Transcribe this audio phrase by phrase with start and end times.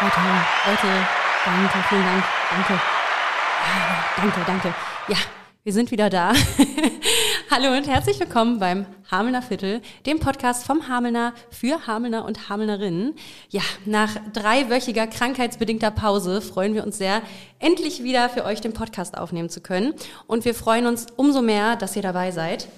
[0.00, 0.20] Leute,
[0.64, 1.06] Leute,
[1.44, 2.80] danke, vielen Dank, danke.
[4.16, 4.74] Danke, danke.
[5.08, 5.16] Ja,
[5.64, 6.32] wir sind wieder da.
[7.50, 13.16] Hallo und herzlich willkommen beim Hamelner Viertel, dem Podcast vom Hamelner für Hamelner und Hamelnerinnen.
[13.48, 17.20] Ja, nach dreiwöchiger krankheitsbedingter Pause freuen wir uns sehr,
[17.58, 19.94] endlich wieder für euch den Podcast aufnehmen zu können.
[20.28, 22.68] Und wir freuen uns umso mehr, dass ihr dabei seid.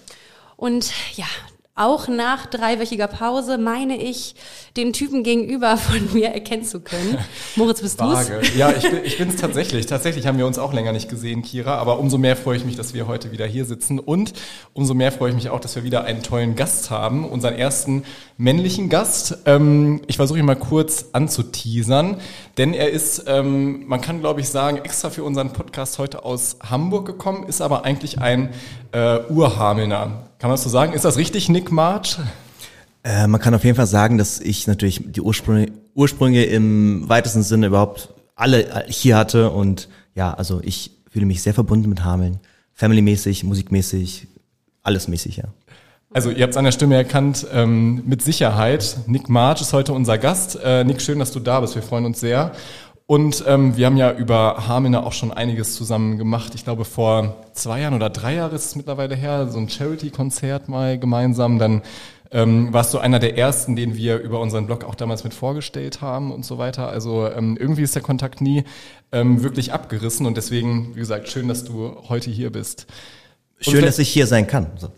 [0.57, 1.27] Und ja,
[1.81, 4.35] auch nach dreiwöchiger Pause meine ich,
[4.77, 7.19] den Typen gegenüber von mir erkennen zu können.
[7.57, 8.31] Moritz, bist du's?
[8.57, 9.87] Ja, ich, bin, ich bin's tatsächlich.
[9.87, 11.77] Tatsächlich haben wir uns auch länger nicht gesehen, Kira.
[11.77, 13.99] Aber umso mehr freue ich mich, dass wir heute wieder hier sitzen.
[13.99, 14.35] Und
[14.75, 17.25] umso mehr freue ich mich auch, dass wir wieder einen tollen Gast haben.
[17.25, 18.05] Unseren ersten
[18.37, 19.39] männlichen Gast.
[19.47, 22.19] Ähm, ich versuche ihn mal kurz anzuteasern.
[22.59, 26.59] Denn er ist, ähm, man kann glaube ich sagen, extra für unseren Podcast heute aus
[26.69, 28.51] Hamburg gekommen, ist aber eigentlich ein
[28.93, 30.30] äh, Urhamelner.
[30.41, 30.95] Kann man das so sagen?
[30.95, 32.19] Ist das richtig, Nick March?
[33.05, 37.43] Äh, man kann auf jeden Fall sagen, dass ich natürlich die Ursprünge, Ursprünge im weitesten
[37.43, 42.41] Sinne überhaupt alle hier hatte und ja, also ich fühle mich sehr verbunden mit Hameln.
[42.73, 44.29] Family-mäßig, musikmäßig,
[44.83, 45.45] alles mäßig, ja.
[46.11, 48.97] Also ihr habt es an der Stimme erkannt, ähm, mit Sicherheit.
[49.07, 50.59] Nick March ist heute unser Gast.
[50.65, 51.75] Äh, Nick, schön, dass du da bist.
[51.75, 52.53] Wir freuen uns sehr.
[53.11, 56.55] Und ähm, wir haben ja über Hamelner auch schon einiges zusammen gemacht.
[56.55, 60.69] Ich glaube, vor zwei Jahren oder drei Jahren ist es mittlerweile her, so ein Charity-Konzert
[60.69, 61.59] mal gemeinsam.
[61.59, 61.83] Dann
[62.31, 66.01] ähm, warst du einer der ersten, den wir über unseren Blog auch damals mit vorgestellt
[66.01, 66.89] haben und so weiter.
[66.89, 68.63] Also ähm, irgendwie ist der Kontakt nie
[69.11, 72.87] ähm, wirklich abgerissen und deswegen, wie gesagt, schön, dass du heute hier bist.
[73.59, 74.69] Schön, dass ich hier sein kann.
[74.77, 74.93] So.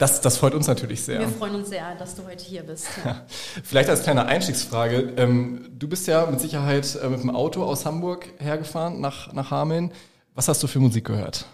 [0.00, 1.20] Das, das freut uns natürlich sehr.
[1.20, 2.86] Wir freuen uns sehr, dass du heute hier bist.
[3.04, 3.26] Ja.
[3.62, 5.12] Vielleicht als kleine Einstiegsfrage.
[5.18, 9.50] Ähm, du bist ja mit Sicherheit äh, mit dem Auto aus Hamburg hergefahren nach, nach
[9.50, 9.92] Hameln.
[10.34, 11.44] Was hast du für Musik gehört?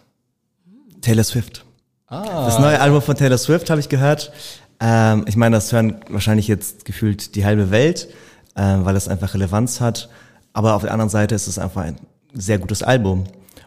[1.00, 1.64] Taylor Swift.
[2.06, 2.44] Ah.
[2.44, 4.30] Das neue Album von Taylor Swift habe ich gehört.
[4.78, 8.08] Ähm, ich meine, das hören wahrscheinlich jetzt gefühlt die halbe Welt,
[8.54, 10.08] äh, weil es einfach Relevanz hat.
[10.52, 11.96] Aber auf der anderen Seite ist es einfach ein
[12.32, 13.24] sehr gutes Album.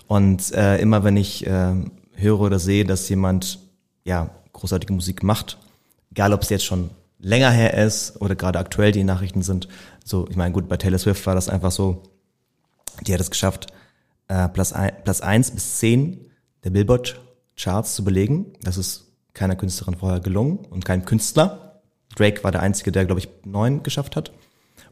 [0.08, 1.74] Und äh, immer wenn ich äh,
[2.14, 3.60] höre oder sehe, dass jemand
[4.06, 5.58] ja großartige Musik macht.
[6.12, 6.90] Egal, ob es jetzt schon
[7.20, 9.68] länger her ist oder gerade aktuell die Nachrichten sind.
[10.04, 12.04] So, ich meine, gut, bei Taylor Swift war das einfach so,
[13.06, 13.68] die hat es geschafft,
[14.28, 16.26] äh, Platz, ein, eins bis zehn
[16.64, 18.54] der Billboard-Charts zu belegen.
[18.62, 21.82] Das ist keiner Künstlerin vorher gelungen und kein Künstler.
[22.16, 24.32] Drake war der Einzige, der, glaube ich, neun geschafft hat.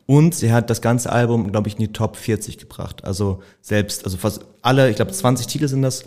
[0.06, 3.04] Und sie hat das ganze Album, glaube ich, in die Top 40 gebracht.
[3.04, 6.06] Also selbst, also fast alle, ich glaube 20 Titel sind das,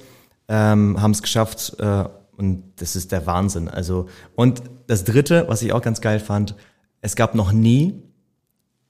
[0.49, 2.05] ähm, haben es geschafft, äh,
[2.41, 3.69] und das ist der Wahnsinn.
[3.69, 6.55] Also, und das dritte, was ich auch ganz geil fand,
[7.03, 8.03] es gab noch nie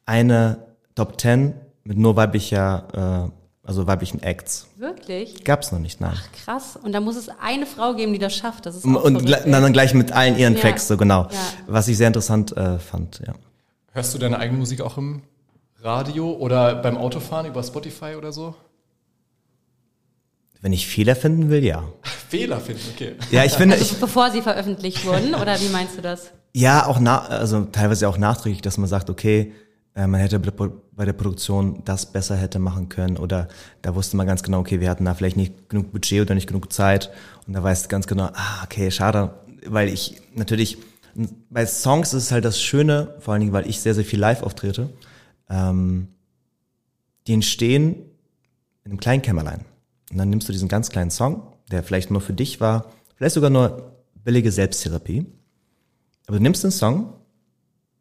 [0.06, 4.68] eine Top Ten mit nur weiblicher, äh, also weiblichen Acts.
[4.76, 5.44] Wirklich?
[5.44, 6.14] Gab's noch nicht, nein.
[6.14, 6.78] Ach, krass.
[6.80, 8.66] Und da muss es eine Frau geben, die das schafft.
[8.66, 10.60] Das ist auch Und verrückt, dann gleich mit allen ihren ja.
[10.60, 11.22] Tracks, so genau.
[11.24, 11.28] Ja.
[11.66, 13.34] Was ich sehr interessant äh, fand, ja.
[13.92, 15.22] Hörst du deine eigene Musik auch im
[15.82, 18.54] Radio oder beim Autofahren über Spotify oder so?
[20.62, 21.84] Wenn ich Fehler finden will, ja.
[22.28, 23.14] Fehler finden, okay.
[23.30, 26.32] Ja, ich finde, also, ich, bevor sie veröffentlicht wurden, oder wie meinst du das?
[26.52, 29.52] Ja, auch na, also teilweise auch nachträglich, dass man sagt, okay,
[29.94, 33.48] äh, man hätte bei der Produktion das besser hätte machen können oder
[33.82, 36.46] da wusste man ganz genau, okay, wir hatten da vielleicht nicht genug Budget oder nicht
[36.46, 37.10] genug Zeit
[37.46, 39.34] und da weißt du ganz genau, ah, okay, schade,
[39.66, 40.78] weil ich natürlich
[41.50, 44.20] bei Songs ist es halt das Schöne, vor allen Dingen, weil ich sehr, sehr viel
[44.20, 44.90] live auftrete,
[45.48, 46.08] ähm,
[47.26, 47.96] die entstehen
[48.84, 49.64] in einem kleinen Kämmerlein.
[50.10, 53.34] Und dann nimmst du diesen ganz kleinen Song, der vielleicht nur für dich war, vielleicht
[53.34, 55.26] sogar nur billige Selbsttherapie.
[56.26, 57.14] Aber du nimmst den Song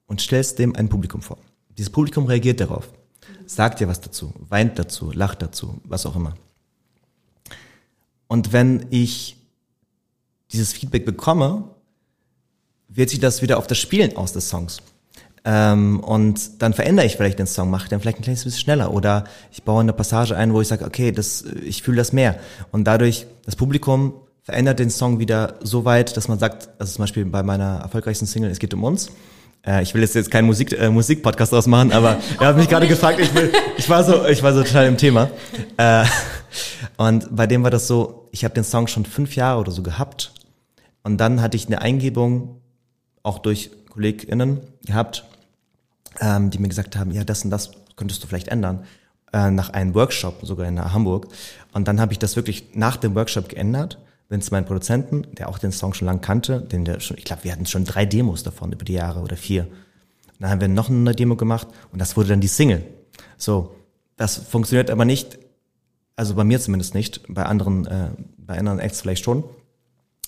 [0.07, 1.37] und stellst dem ein Publikum vor.
[1.77, 2.91] Dieses Publikum reagiert darauf,
[3.45, 6.35] sagt dir was dazu, weint dazu, lacht dazu, was auch immer.
[8.27, 9.37] Und wenn ich
[10.51, 11.69] dieses Feedback bekomme,
[12.87, 14.81] wird sich das wieder auf das Spielen aus des Songs.
[15.45, 18.93] Ähm, und dann verändere ich vielleicht den Song, mache den vielleicht ein kleines bisschen schneller
[18.93, 22.37] oder ich baue eine Passage ein, wo ich sage, okay, das, ich fühle das mehr.
[22.71, 24.13] Und dadurch, das Publikum
[24.43, 28.25] verändert den Song wieder so weit, dass man sagt, also zum Beispiel bei meiner erfolgreichsten
[28.25, 29.11] Single, es geht um uns.
[29.65, 32.67] Äh, ich will jetzt, jetzt keinen Musik, äh, Musikpodcast draus machen, aber er hat mich
[32.67, 35.29] gerade gefragt, ich, will, ich, war so, ich war so total im Thema.
[35.77, 36.03] Äh,
[36.97, 39.83] und bei dem war das so, ich habe den Song schon fünf Jahre oder so
[39.83, 40.33] gehabt.
[41.03, 42.61] Und dann hatte ich eine Eingebung,
[43.23, 45.25] auch durch KollegInnen gehabt,
[46.21, 48.85] ähm, die mir gesagt haben, ja, das und das könntest du vielleicht ändern,
[49.33, 51.27] äh, nach einem Workshop, sogar in Hamburg.
[51.73, 53.99] Und dann habe ich das wirklich nach dem Workshop geändert,
[54.29, 57.25] bin zu meinem Produzenten, der auch den Song schon lange kannte, den der schon, ich
[57.25, 59.67] glaube, wir hatten schon drei Demos davon über die Jahre oder vier.
[60.39, 62.83] Dann haben wir noch eine Demo gemacht und das wurde dann die Single.
[63.37, 63.75] So,
[64.15, 65.37] das funktioniert aber nicht,
[66.15, 69.43] also bei mir zumindest nicht, bei anderen, äh, bei anderen Acts vielleicht schon.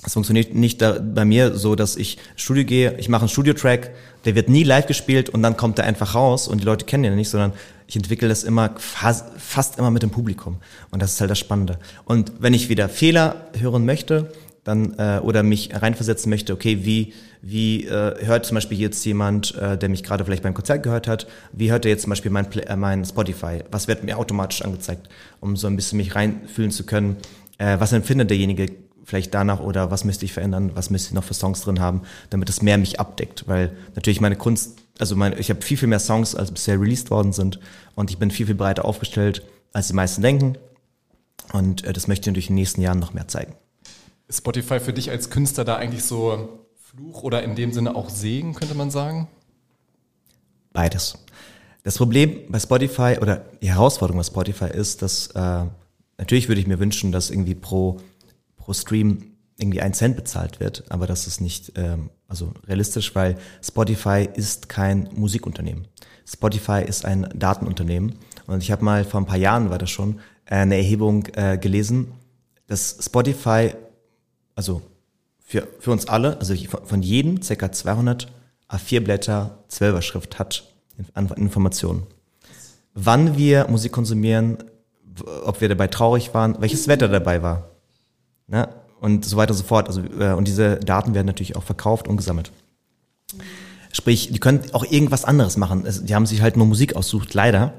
[0.04, 3.92] Es funktioniert nicht da, bei mir so, dass ich Studio gehe, ich mache einen Studiotrack,
[4.26, 7.04] der wird nie live gespielt und dann kommt er einfach raus und die Leute kennen
[7.04, 7.54] ihn nicht, sondern
[7.88, 10.58] ich entwickle das immer fast, fast immer mit dem Publikum.
[10.92, 11.78] Und das ist halt das Spannende.
[12.06, 14.32] Und wenn ich wieder Fehler hören möchte,
[14.64, 19.56] dann äh, oder mich reinversetzen möchte, okay, wie wie äh, hört zum Beispiel jetzt jemand,
[19.56, 22.32] äh, der mich gerade vielleicht beim Konzert gehört hat, wie hört er jetzt zum Beispiel
[22.32, 23.60] mein, äh, mein Spotify?
[23.72, 25.10] Was wird mir automatisch angezeigt,
[25.40, 27.18] um so ein bisschen mich reinfühlen zu können?
[27.58, 28.68] Äh, was empfindet derjenige
[29.12, 30.72] vielleicht danach oder was müsste ich verändern?
[30.74, 33.46] Was müsste ich noch für Songs drin haben, damit es mehr mich abdeckt?
[33.46, 37.12] Weil natürlich meine Kunst, also mein, ich habe viel viel mehr Songs als bisher released
[37.12, 37.60] worden sind
[37.96, 40.58] und ich bin viel viel breiter aufgestellt, als die meisten denken.
[41.52, 43.54] Und äh, das möchte ich natürlich in den nächsten Jahren noch mehr zeigen.
[44.30, 48.10] Ist Spotify für dich als Künstler da eigentlich so Fluch oder in dem Sinne auch
[48.10, 49.28] Segen, könnte man sagen?
[50.72, 51.18] Beides.
[51.84, 55.66] Das Problem bei Spotify oder die Herausforderung bei Spotify ist, dass äh,
[56.18, 58.00] natürlich würde ich mir wünschen, dass irgendwie pro,
[58.62, 63.38] pro Stream irgendwie ein Cent bezahlt wird, aber das ist nicht ähm, also realistisch, weil
[63.62, 65.88] Spotify ist kein Musikunternehmen.
[66.26, 68.16] Spotify ist ein Datenunternehmen
[68.48, 71.58] und ich habe mal vor ein paar Jahren war das schon äh, eine Erhebung äh,
[71.58, 72.14] gelesen,
[72.68, 73.74] dass Spotify
[74.56, 74.82] also
[75.44, 76.56] für, für uns alle, also
[76.86, 78.32] von jedem circa 200
[78.70, 80.64] A4 Blätter 12er Schrift hat
[81.14, 82.04] an Informationen.
[82.94, 84.64] Wann wir Musik konsumieren,
[85.44, 87.71] ob wir dabei traurig waren, welches Wetter dabei war.
[88.52, 88.70] Ne?
[89.00, 89.88] Und so weiter und so fort.
[89.88, 92.52] Also, äh, und diese Daten werden natürlich auch verkauft und gesammelt.
[93.92, 95.88] Sprich, die können auch irgendwas anderes machen.
[96.04, 97.74] Die haben sich halt nur Musik aussucht, leider.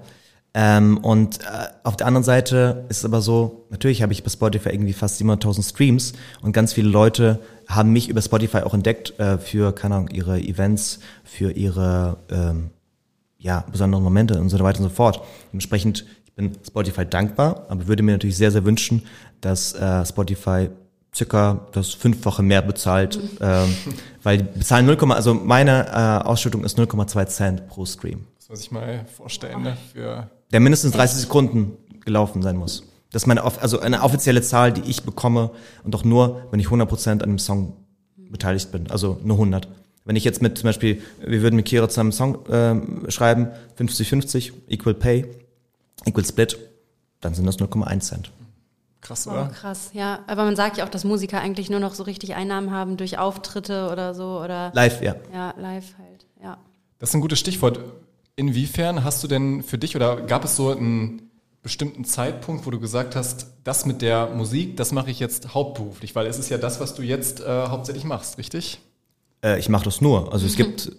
[0.55, 4.29] Ähm, und äh, auf der anderen Seite ist es aber so, natürlich habe ich bei
[4.29, 9.19] Spotify irgendwie fast 700.000 Streams und ganz viele Leute haben mich über Spotify auch entdeckt
[9.19, 12.71] äh, für, keine Ahnung, ihre Events, für ihre ähm,
[13.39, 15.23] ja, besonderen Momente und so weiter und so fort.
[15.53, 19.03] Dementsprechend, ich bin Spotify dankbar, aber würde mir natürlich sehr, sehr wünschen,
[19.43, 20.71] dass äh, Spotify
[21.15, 23.39] circa das Fünffache mehr bezahlt, mhm.
[23.43, 23.77] ähm,
[24.23, 28.25] weil die bezahlen 0, also meine äh, Ausschüttung ist 0,2 Cent pro Stream.
[28.39, 29.77] Das muss ich mal vorstellen, ne?
[29.93, 32.85] Für der mindestens 30 Sekunden gelaufen sein muss.
[33.11, 35.51] Das ist meine, also eine offizielle Zahl, die ich bekomme
[35.85, 37.77] und auch nur, wenn ich 100% an dem Song
[38.17, 39.69] beteiligt bin, also nur 100.
[40.05, 43.49] Wenn ich jetzt mit zum Beispiel, wir würden mit Kira zusammen einen Song äh, schreiben,
[43.79, 45.27] 50-50, Equal Pay,
[46.05, 46.59] Equal Split,
[47.21, 48.33] dann sind das 0,1 Cent.
[49.01, 49.51] Krass, oder?
[49.51, 50.21] Oh, krass, ja.
[50.29, 53.19] Aber man sagt ja auch, dass Musiker eigentlich nur noch so richtig Einnahmen haben durch
[53.19, 54.71] Auftritte oder so oder.
[54.75, 55.17] Live, ja.
[55.33, 56.57] Ja, live halt, ja.
[57.01, 57.81] Das ist ein gutes Stichwort.
[58.37, 61.31] Inwiefern hast du denn für dich oder gab es so einen
[61.63, 66.15] bestimmten Zeitpunkt, wo du gesagt hast, das mit der Musik, das mache ich jetzt hauptberuflich,
[66.15, 68.81] weil es ist ja das, was du jetzt äh, hauptsächlich machst, richtig?
[69.45, 70.33] Äh, ich mache das nur.
[70.33, 70.93] Also es gibt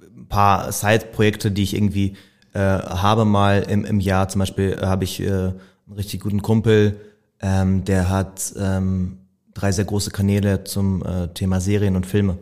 [0.00, 2.16] ein paar Side-Projekte, die ich irgendwie
[2.54, 4.28] äh, habe mal im, im Jahr.
[4.28, 7.00] Zum Beispiel äh, habe ich äh, einen richtig guten Kumpel,
[7.40, 9.18] ähm, der hat ähm,
[9.54, 12.38] drei sehr große Kanäle zum äh, Thema Serien und Filme.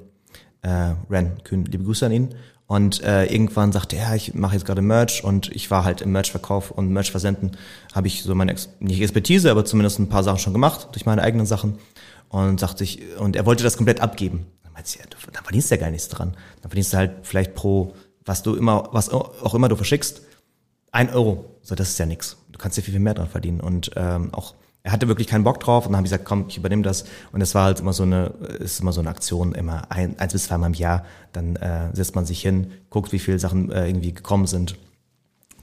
[0.62, 2.34] Äh, Ren, Kühn, liebe Grüße an ihn.
[2.66, 6.10] Und äh, irgendwann sagte er, ich mache jetzt gerade Merch und ich war halt im
[6.10, 7.52] Merch-Verkauf und Merch-Versenden
[7.94, 11.06] habe ich so meine, Ex nicht Expertise, aber zumindest ein paar Sachen schon gemacht durch
[11.06, 11.78] meine eigenen Sachen.
[12.28, 14.46] Und sagte ich, und er wollte das komplett abgeben.
[14.64, 16.34] Dann meinte ich, ja, du, da verdienst du ja gar nichts dran.
[16.60, 17.94] Dann verdienst du halt vielleicht pro,
[18.26, 20.20] was du immer, was auch immer du verschickst,
[20.92, 21.44] ein Euro.
[21.62, 22.36] So, das ist ja nix.
[22.52, 23.60] Du kannst ja viel, viel mehr dran verdienen.
[23.60, 26.44] Und ähm, auch er hatte wirklich keinen Bock drauf und dann habe ich gesagt, komm,
[26.48, 27.06] ich übernehme das.
[27.32, 28.26] Und es war halt immer so eine,
[28.60, 31.04] ist immer so eine Aktion, immer ein, eins bis zweimal im Jahr.
[31.32, 34.76] Dann äh, setzt man sich hin, guckt, wie viele Sachen äh, irgendwie gekommen sind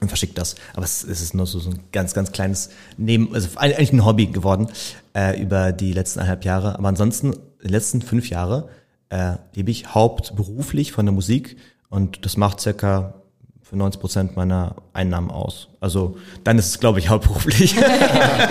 [0.00, 0.56] und verschickt das.
[0.74, 2.68] Aber es, es ist nur so, so ein ganz, ganz kleines
[2.98, 4.68] Neben, also eigentlich ein Hobby geworden
[5.16, 6.78] äh, über die letzten eineinhalb Jahre.
[6.78, 8.68] Aber ansonsten, die letzten fünf Jahre
[9.08, 11.56] äh, lebe ich hauptberuflich von der Musik
[11.88, 13.14] und das macht circa
[13.74, 15.68] für 90 Prozent meiner Einnahmen aus.
[15.80, 17.74] Also dann ist es, glaube ich, hauptberuflich.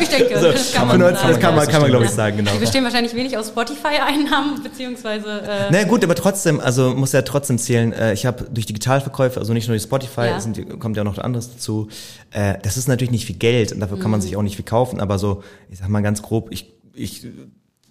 [0.01, 2.37] ich denke, so, das kann man, 90, das kann man, kann man glaube ich, sagen,
[2.37, 2.51] genau.
[2.51, 5.41] Die bestehen wahrscheinlich wenig aus Spotify-Einnahmen, beziehungsweise...
[5.41, 9.39] Äh naja gut, aber trotzdem, also muss ja trotzdem zählen, äh, ich habe durch Digitalverkäufe,
[9.39, 10.39] also nicht nur die Spotify, ja.
[10.39, 11.87] sind, kommt ja noch anderes dazu,
[12.31, 14.23] äh, das ist natürlich nicht viel Geld und dafür kann man mhm.
[14.23, 17.27] sich auch nicht viel kaufen, aber so, ich sag mal ganz grob, ich, ich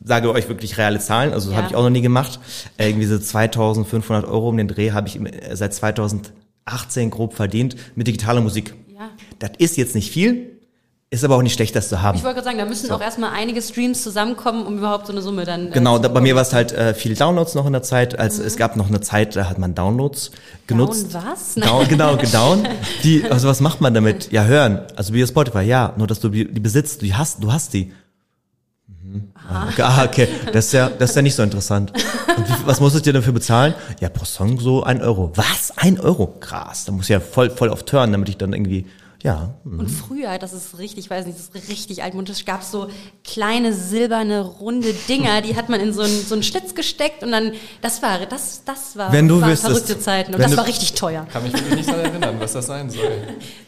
[0.04, 1.56] sage euch wirklich reale Zahlen, also ja.
[1.56, 2.40] habe ich auch noch nie gemacht.
[2.76, 5.20] Äh, irgendwie so 2500 Euro um den Dreh habe ich
[5.52, 6.32] seit 2000
[6.64, 8.74] 18 grob verdient mit digitaler Musik.
[8.88, 9.10] Ja.
[9.38, 10.60] Das ist jetzt nicht viel,
[11.10, 12.16] ist aber auch nicht schlecht, das zu haben.
[12.16, 12.94] Ich wollte gerade sagen, da müssen so.
[12.94, 15.68] auch erstmal einige Streams zusammenkommen, um überhaupt so eine Summe dann.
[15.68, 18.18] Äh, genau, da, bei mir war es halt äh, viele Downloads noch in der Zeit.
[18.18, 18.46] Als mhm.
[18.46, 20.30] es gab noch eine Zeit, da hat man Downloads
[20.66, 21.14] genutzt.
[21.14, 21.54] Down was?
[21.54, 22.66] Down, genau, gedown.
[23.02, 24.30] Die, also was macht man damit?
[24.30, 24.82] Ja, hören.
[24.96, 27.92] Also wie Spotify, ja, nur dass du die, die besitzt, du hast, du hast die.
[29.48, 30.28] Ah, okay.
[30.52, 31.92] Das ist ja, das ist ja nicht so interessant.
[32.36, 33.74] Und wie, was musstet ihr dafür bezahlen?
[34.00, 35.32] Ja, pro Song so ein Euro.
[35.34, 35.72] Was?
[35.76, 36.26] Ein Euro?
[36.40, 36.84] Krass.
[36.84, 38.86] Da muss ich ja voll, voll auf Turn, damit ich dann irgendwie,
[39.22, 39.54] Ja.
[39.64, 42.88] Und früher, das ist richtig, ich weiß nicht, das ist richtig altmodisch, gab es so
[43.22, 47.30] kleine silberne runde Dinger, die hat man in so einen, so einen Schlitz gesteckt und
[47.30, 47.52] dann,
[47.82, 50.56] das war, das, das war, Wenn du waren wüsstest, verrückte Zeiten und wenn das du-
[50.56, 51.24] war richtig teuer.
[51.32, 53.12] Kann mich wirklich nicht daran erinnern, was das sein soll.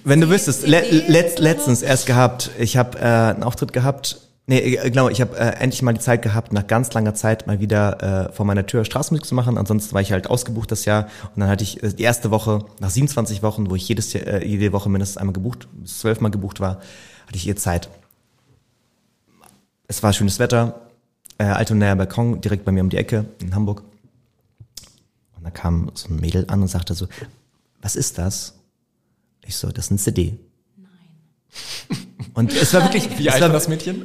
[0.03, 0.83] Wenn du wüsstest, le
[1.37, 1.43] so?
[1.43, 5.57] letztens erst gehabt, ich habe äh, einen Auftritt gehabt, nee, äh, genau, ich habe äh,
[5.61, 8.85] endlich mal die Zeit gehabt, nach ganz langer Zeit mal wieder äh, vor meiner Tür
[8.85, 9.59] Straßenmusik zu machen.
[9.59, 12.65] Ansonsten war ich halt ausgebucht das Jahr und dann hatte ich äh, die erste Woche,
[12.81, 16.61] nach 27 Wochen, wo ich jedes Jahr, äh, jede Woche mindestens einmal gebucht, zwölfmal gebucht
[16.61, 16.81] war,
[17.27, 17.89] hatte ich ihr Zeit.
[19.87, 20.81] Es war schönes Wetter,
[21.39, 23.83] äh, Altonaer Balkon, direkt bei mir um die Ecke in Hamburg.
[25.37, 27.07] Und da kam so ein Mädel an und sagte so,
[27.83, 28.55] was ist das?
[29.45, 30.39] Ich so, das ist ein CD.
[32.35, 34.05] Und es war wirklich, Wie alt war, das Mädchen?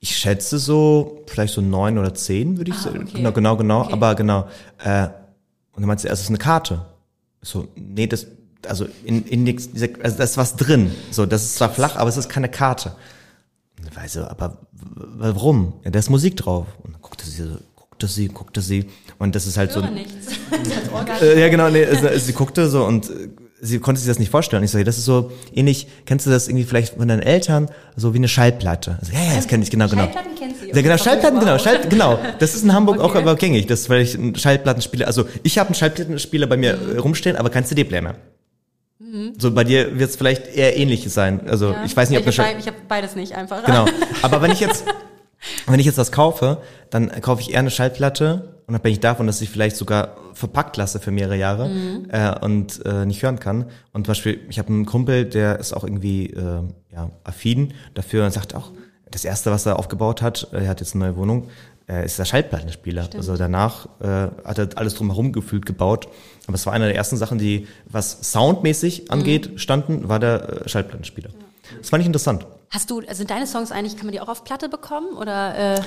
[0.00, 3.02] ich schätze so, vielleicht so neun oder zehn, würde ich Ah, sagen.
[3.02, 3.12] okay.
[3.18, 3.92] Genau, genau, genau, Okay.
[3.92, 4.48] aber genau.
[4.82, 5.04] Äh,
[5.72, 6.84] und dann meinte sie, es ist eine Karte.
[7.42, 8.26] So, nee, das,
[8.66, 9.68] also in, in nix,
[10.02, 10.90] also da ist was drin.
[11.10, 12.94] So, das ist zwar flach, aber es ist keine Karte.
[13.78, 15.74] Und ich weiß so, aber warum?
[15.84, 16.66] Ja, da ist Musik drauf.
[16.82, 18.86] Und dann guckte sie so, guckte sie, guckte sie.
[19.18, 20.26] Und das ist halt so, Höre nichts.
[20.50, 21.16] Als Organ.
[21.20, 23.28] äh, ja, genau, nee, es- sie guckte so und äh,
[23.64, 24.62] sie konnte sich das nicht vorstellen.
[24.62, 28.12] Ich sage, das ist so ähnlich, kennst du das irgendwie vielleicht von deinen Eltern, so
[28.14, 28.98] wie eine Schallplatte?
[29.00, 30.02] Also, ja, ja, das kenne ich, genau, genau.
[30.02, 30.66] Schallplatten kennst du.
[30.66, 32.18] Ja, genau, Schallplatten, genau, Schall, genau.
[32.38, 33.18] Das ist in Hamburg auch Okay.
[33.18, 36.96] aber gängig, das weil ich ein Schallplattenspieler, also ich habe einen Schallplattenspieler bei mir Mhm.
[36.96, 38.14] äh, rumstehen, aber kein CD-Player mehr.
[39.38, 41.40] So bei dir wird es vielleicht eher ähnlich sein.
[41.48, 41.84] Also Ja.
[41.84, 43.64] ich weiß nicht, ob ich habe Schall hab beides nicht einfach.
[43.64, 43.86] Genau.
[44.22, 44.84] Aber wenn ich jetzt,
[45.66, 46.58] wenn ich jetzt was kaufe,
[46.90, 51.10] dann kaufe ich eher eine Schallplatte, unabhängig davon, dass ich vielleicht sogar verpackt lasse für
[51.10, 51.70] mehrere Jahre
[52.08, 53.66] äh, und äh, nicht hören kann.
[53.92, 58.24] Und zum Beispiel, ich habe einen Kumpel, der ist auch irgendwie äh, ja, affin dafür
[58.24, 58.72] und sagt auch,
[59.10, 61.48] das erste, was er aufgebaut hat, er hat jetzt eine neue Wohnung,
[61.88, 63.10] äh, ist der Schallplattenspieler.
[63.14, 66.08] Also danach äh, hat er alles drumherum gefühlt gebaut.
[66.46, 70.68] Aber es war eine der ersten Sachen, die, was soundmäßig angeht, standen, war der äh,
[70.68, 71.30] Schallplattenspieler.
[71.78, 72.46] Das fand ich interessant.
[72.70, 75.16] Hast du, sind deine Songs eigentlich, kann man die auch auf Platte bekommen?
[75.16, 75.80] Oder äh,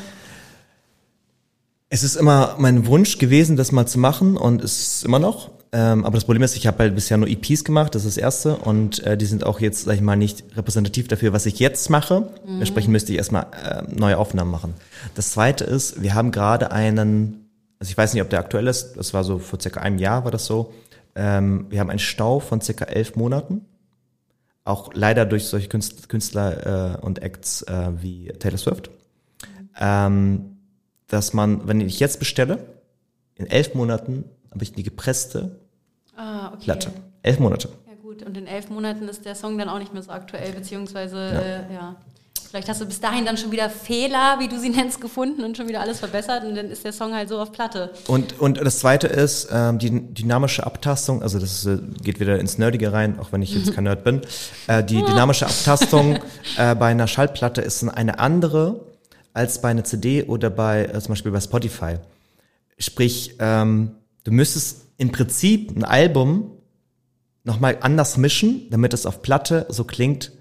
[1.89, 5.51] Es ist immer mein Wunsch gewesen, das mal zu machen und es ist immer noch.
[5.71, 8.21] Ähm, aber das Problem ist, ich habe halt bisher nur EPs gemacht, das ist das
[8.21, 8.57] erste.
[8.57, 11.89] Und äh, die sind auch jetzt, sag ich mal, nicht repräsentativ dafür, was ich jetzt
[11.89, 12.29] mache.
[12.45, 14.73] Entsprechend müsste ich erstmal äh, neue Aufnahmen machen.
[15.15, 18.93] Das zweite ist, wir haben gerade einen, also ich weiß nicht, ob der aktuell ist,
[18.97, 20.73] das war so vor circa einem Jahr war das so.
[21.15, 23.65] Ähm, wir haben einen Stau von circa elf Monaten.
[24.63, 28.89] Auch leider durch solche Künstler, Künstler äh, und Acts äh, wie Taylor Swift.
[29.79, 30.56] Ähm,
[31.07, 32.65] dass man, wenn ich jetzt bestelle,
[33.35, 35.59] in elf Monaten habe ich die gepresste
[36.15, 36.63] ah, okay.
[36.63, 36.91] Platte.
[37.21, 37.69] Elf Monate.
[37.87, 40.51] Ja gut, und in elf Monaten ist der Song dann auch nicht mehr so aktuell,
[40.53, 41.39] beziehungsweise ja.
[41.39, 41.95] Äh, ja.
[42.49, 45.57] Vielleicht hast du bis dahin dann schon wieder Fehler, wie du sie nennst, gefunden und
[45.57, 47.91] schon wieder alles verbessert und dann ist der Song halt so auf Platte.
[48.07, 52.57] Und, und das zweite ist ähm, die dynamische Abtastung, also das äh, geht wieder ins
[52.57, 54.21] Nerdige rein, auch wenn ich jetzt kein Nerd bin.
[54.67, 56.19] Äh, die dynamische Abtastung
[56.57, 58.79] äh, bei einer Schallplatte ist eine andere
[59.37, 61.95] als bei einer CD oder bei äh, zum Beispiel bei Spotify.
[62.79, 63.91] Sprich, ähm,
[64.23, 66.51] du müsstest im Prinzip ein Album
[67.43, 70.31] nochmal anders mischen, damit es auf Platte so klingt,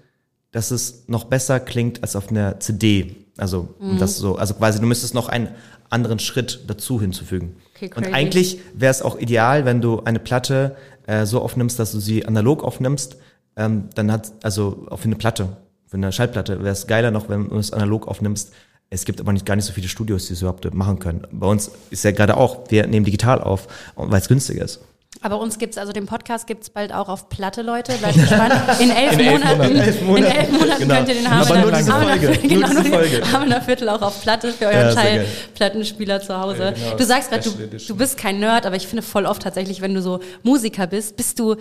[0.51, 3.15] dass es noch besser klingt als auf einer CD.
[3.37, 5.49] Also um das so, also quasi du müsstest noch einen
[5.89, 7.55] anderen Schritt dazu hinzufügen.
[7.75, 10.75] Okay, Und eigentlich wäre es auch ideal, wenn du eine Platte
[11.05, 13.17] äh, so aufnimmst, dass du sie analog aufnimmst,
[13.55, 17.49] ähm, dann hat also auf eine Platte, für eine Schallplatte wäre es geiler noch, wenn
[17.49, 18.51] du es analog aufnimmst.
[18.89, 21.27] Es gibt aber nicht gar nicht so viele Studios, die es überhaupt machen können.
[21.31, 24.79] Bei uns ist ja gerade auch, wir nehmen digital auf, weil es günstiger ist.
[25.21, 27.91] Aber uns gibt's, also den Podcast gibt's bald auch auf Platte, Leute.
[27.93, 28.53] Bleibt gespannt.
[28.79, 29.75] In elf, In elf Monaten, Monaten.
[29.77, 30.25] Elf Monaten.
[30.25, 30.95] In elf Monaten Genau.
[30.95, 32.27] könnt ihr den Aber Hamener, nur diese Hamener- Folge.
[32.27, 33.31] Nur Genau, diese nur den Folge.
[33.33, 35.25] Hamener Viertel auch auf Platte für euren Ja, sehr geil.
[35.57, 36.63] Schallplattenspieler zu Hause.
[36.63, 39.41] Ja, genau, du sagst gerade, du, du bist kein Nerd, aber ich finde voll oft
[39.41, 41.55] tatsächlich, wenn du so Musiker bist, bist du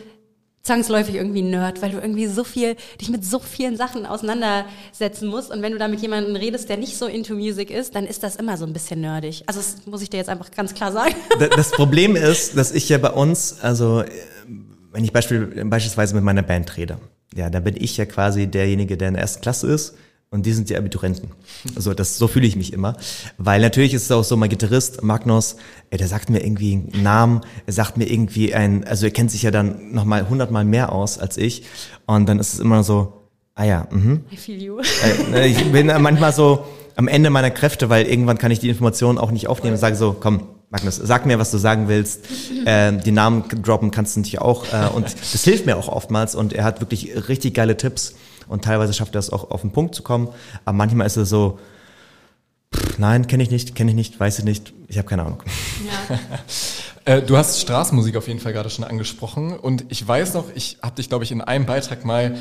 [0.66, 5.50] zwangsläufig irgendwie Nerd, weil du irgendwie so viel, dich mit so vielen Sachen auseinandersetzen musst.
[5.50, 8.22] Und wenn du da mit jemandem redest, der nicht so into Music ist, dann ist
[8.22, 9.44] das immer so ein bisschen nerdig.
[9.46, 11.14] Also das muss ich dir jetzt einfach ganz klar sagen.
[11.38, 14.04] Da- Das Problem ist, dass ich ja bei uns, also
[14.92, 16.98] wenn ich beispiel, beispielsweise mit meiner Band rede,
[17.34, 19.94] ja, dann bin ich ja quasi derjenige, der in der ersten Klasse ist
[20.30, 21.30] und die sind die Abiturienten.
[21.76, 22.96] Also das, so fühle ich mich immer.
[23.38, 25.56] Weil natürlich ist es auch so, mein Gitarrist Magnus,
[25.90, 29.30] ey, der sagt mir irgendwie einen Namen, er sagt mir irgendwie ein, also er kennt
[29.30, 31.64] sich ja dann nochmal hundertmal mehr aus als ich
[32.06, 33.12] und dann ist es immer so,
[33.54, 34.24] ah ja, mhm.
[34.32, 34.80] I feel you.
[35.32, 36.64] Äh, ich bin manchmal so
[36.96, 39.96] am Ende meiner Kräfte, weil irgendwann kann ich die Informationen auch nicht aufnehmen und sage
[39.96, 42.24] so, komm, Magnus, sag mir, was du sagen willst.
[42.66, 44.64] Äh, die Namen droppen kannst du natürlich auch.
[44.72, 46.34] Äh, und das hilft mir auch oftmals.
[46.34, 48.16] Und er hat wirklich richtig geile Tipps.
[48.48, 50.28] Und teilweise schafft er es auch auf den Punkt zu kommen.
[50.64, 51.58] Aber manchmal ist es so,
[52.74, 54.72] pff, nein, kenne ich nicht, kenne ich nicht, weiß ich nicht.
[54.88, 55.42] Ich habe keine Ahnung.
[55.86, 56.18] Ja.
[57.06, 60.78] Äh, du hast Straßenmusik auf jeden Fall gerade schon angesprochen und ich weiß noch, ich
[60.82, 62.36] habe dich, glaube ich, in einem Beitrag mal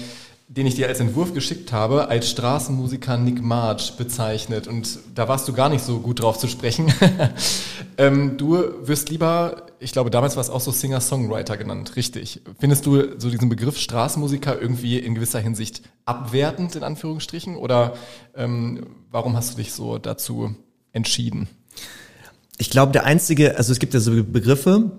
[0.48, 4.68] den ich dir als Entwurf geschickt habe, als Straßenmusiker Nick March bezeichnet.
[4.68, 6.94] Und da warst du gar nicht so gut drauf zu sprechen.
[7.98, 12.42] ähm, du wirst lieber, ich glaube, damals war es auch so Singer-Songwriter genannt, richtig.
[12.60, 17.56] Findest du so diesen Begriff Straßenmusiker irgendwie in gewisser Hinsicht abwertend, in Anführungsstrichen?
[17.56, 17.96] Oder
[18.36, 20.56] ähm, warum hast du dich so dazu
[20.92, 21.48] entschieden?
[22.60, 24.92] Ich glaube, der einzige, also es gibt ja so Begriffe,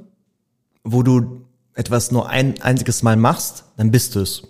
[0.82, 4.42] wo du etwas nur ein einziges Mal machst, dann bist du es.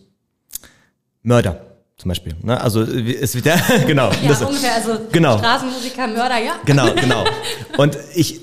[1.27, 1.61] Mörder
[1.97, 2.35] zum Beispiel.
[2.43, 2.61] Ne?
[2.61, 3.57] Also es wird ja
[3.87, 4.11] genau.
[4.11, 4.75] Ja, das, ungefähr.
[4.75, 5.39] Also genau.
[5.39, 6.53] Straßenmusiker, Mörder, ja.
[6.65, 7.25] Genau, genau.
[7.77, 8.41] Und ich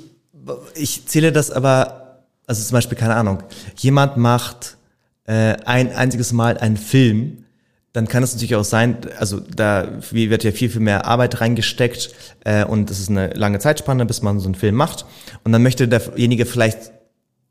[0.75, 3.43] ich zähle das aber, also zum Beispiel keine Ahnung.
[3.77, 4.77] Jemand macht
[5.25, 7.45] äh, ein einziges Mal einen Film,
[7.93, 12.09] dann kann es natürlich auch sein, also da wird ja viel, viel mehr Arbeit reingesteckt
[12.43, 15.05] äh, und das ist eine lange Zeitspanne, bis man so einen Film macht.
[15.43, 16.91] Und dann möchte derjenige vielleicht,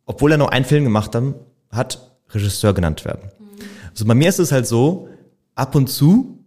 [0.05, 1.35] obwohl er nur einen Film gemacht hat,
[1.71, 3.31] hat Regisseur genannt werden.
[3.39, 3.63] Mhm.
[3.93, 5.09] Also bei mir ist es halt so,
[5.55, 6.39] ab und zu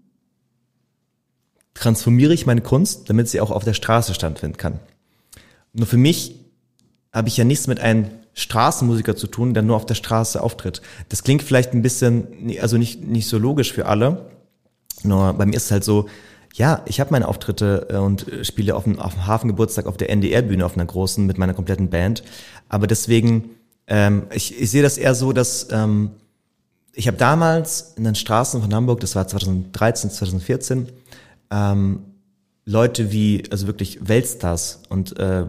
[1.73, 4.79] transformiere ich meine Kunst, damit sie auch auf der Straße stattfinden kann.
[5.73, 6.39] Nur für mich
[7.11, 10.81] habe ich ja nichts mit einem Straßenmusiker zu tun, der nur auf der Straße auftritt.
[11.09, 14.29] Das klingt vielleicht ein bisschen, also nicht, nicht so logisch für alle.
[15.03, 16.07] Nur bei mir ist es halt so,
[16.53, 20.09] ja, ich habe meine Auftritte äh, und spiele auf dem, auf dem Hafengeburtstag auf der
[20.09, 22.23] NDR-Bühne auf einer großen mit meiner kompletten Band.
[22.69, 23.49] Aber deswegen,
[23.87, 26.11] ähm, ich, ich sehe das eher so, dass ähm,
[26.95, 30.87] ich habe damals in den Straßen von Hamburg, das war 2013, 2014,
[31.51, 31.99] ähm,
[32.67, 35.45] Leute wie, also wirklich Weltstars und äh,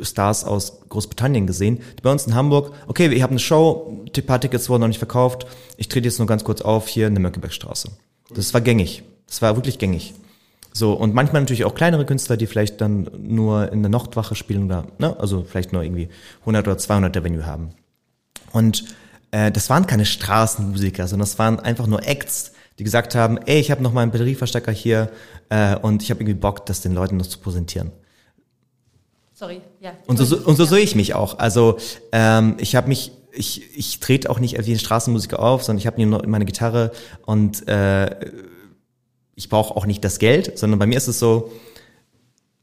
[0.00, 4.22] Stars aus Großbritannien gesehen, die bei uns in Hamburg, okay, wir haben eine Show, die
[4.22, 5.46] paar Tickets wurden noch nicht verkauft,
[5.76, 7.90] ich trete jetzt nur ganz kurz auf hier in der Mönckebergstraße.
[8.34, 9.02] Das war gängig.
[9.26, 10.14] Das war wirklich gängig.
[10.72, 14.64] So, und manchmal natürlich auch kleinere Künstler, die vielleicht dann nur in der Nachtwache spielen
[14.66, 16.08] oder, ne, also vielleicht nur irgendwie
[16.40, 17.70] 100 oder 200 der Venue haben.
[18.52, 18.84] Und
[19.30, 23.60] äh, das waren keine Straßenmusiker, sondern das waren einfach nur Acts, die gesagt haben, ey,
[23.60, 25.10] ich habe noch mal einen Batterieverstärker hier
[25.50, 27.92] äh, und ich habe irgendwie Bock, das den Leuten noch zu präsentieren.
[29.34, 29.92] Sorry, ja.
[30.06, 30.68] Und so, und so ja.
[30.68, 31.38] sehe ich mich auch.
[31.38, 31.78] Also
[32.12, 35.86] ähm, ich habe mich, ich, ich trete auch nicht wie ein Straßenmusiker auf, sondern ich
[35.86, 36.92] habe nur meine Gitarre
[37.24, 38.14] und äh,
[39.34, 41.52] ich brauche auch nicht das Geld, sondern bei mir ist es so,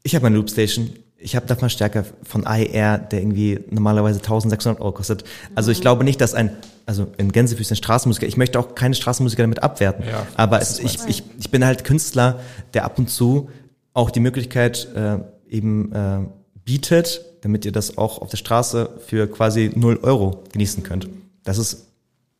[0.04, 4.92] ich habe meine Loopstation, ich habe da Verstärker von IR, der irgendwie normalerweise 1600 Euro
[4.92, 5.24] kostet.
[5.54, 9.42] Also ich glaube nicht, dass ein, also in Gänsefüßchen Straßenmusiker, ich möchte auch keine Straßenmusiker
[9.42, 12.40] damit abwerten, ja, aber es, ich, ich, ich bin halt Künstler,
[12.72, 13.50] der ab und zu
[13.94, 16.20] auch die Möglichkeit äh, eben äh,
[16.64, 21.08] bietet, damit ihr das auch auf der Straße für quasi 0 Euro genießen könnt.
[21.42, 21.88] Das ist,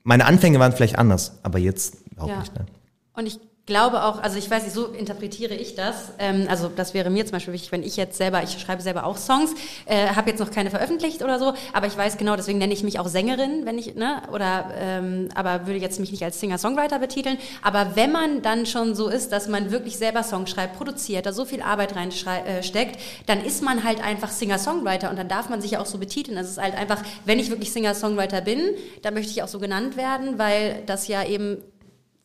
[0.04, 2.38] meine Anfänge waren vielleicht anders, aber jetzt überhaupt ja.
[2.38, 2.54] nicht.
[2.54, 2.66] Ne?
[3.14, 6.12] Und ich glaube auch, also ich weiß nicht, so interpretiere ich das.
[6.18, 9.04] Ähm, also das wäre mir zum Beispiel wichtig, wenn ich jetzt selber, ich schreibe selber
[9.04, 9.52] auch Songs,
[9.84, 12.82] äh, habe jetzt noch keine veröffentlicht oder so, aber ich weiß genau, deswegen nenne ich
[12.82, 16.98] mich auch Sängerin, wenn ich, ne, oder, ähm, aber würde jetzt mich nicht als Singer-Songwriter
[16.98, 17.36] betiteln.
[17.62, 21.32] Aber wenn man dann schon so ist, dass man wirklich selber Songs schreibt, produziert, da
[21.32, 25.60] so viel Arbeit reinsteckt, äh, dann ist man halt einfach Singer-Songwriter und dann darf man
[25.60, 26.38] sich ja auch so betiteln.
[26.38, 28.60] Das ist halt einfach, wenn ich wirklich Singer-Songwriter bin,
[29.02, 31.62] dann möchte ich auch so genannt werden, weil das ja eben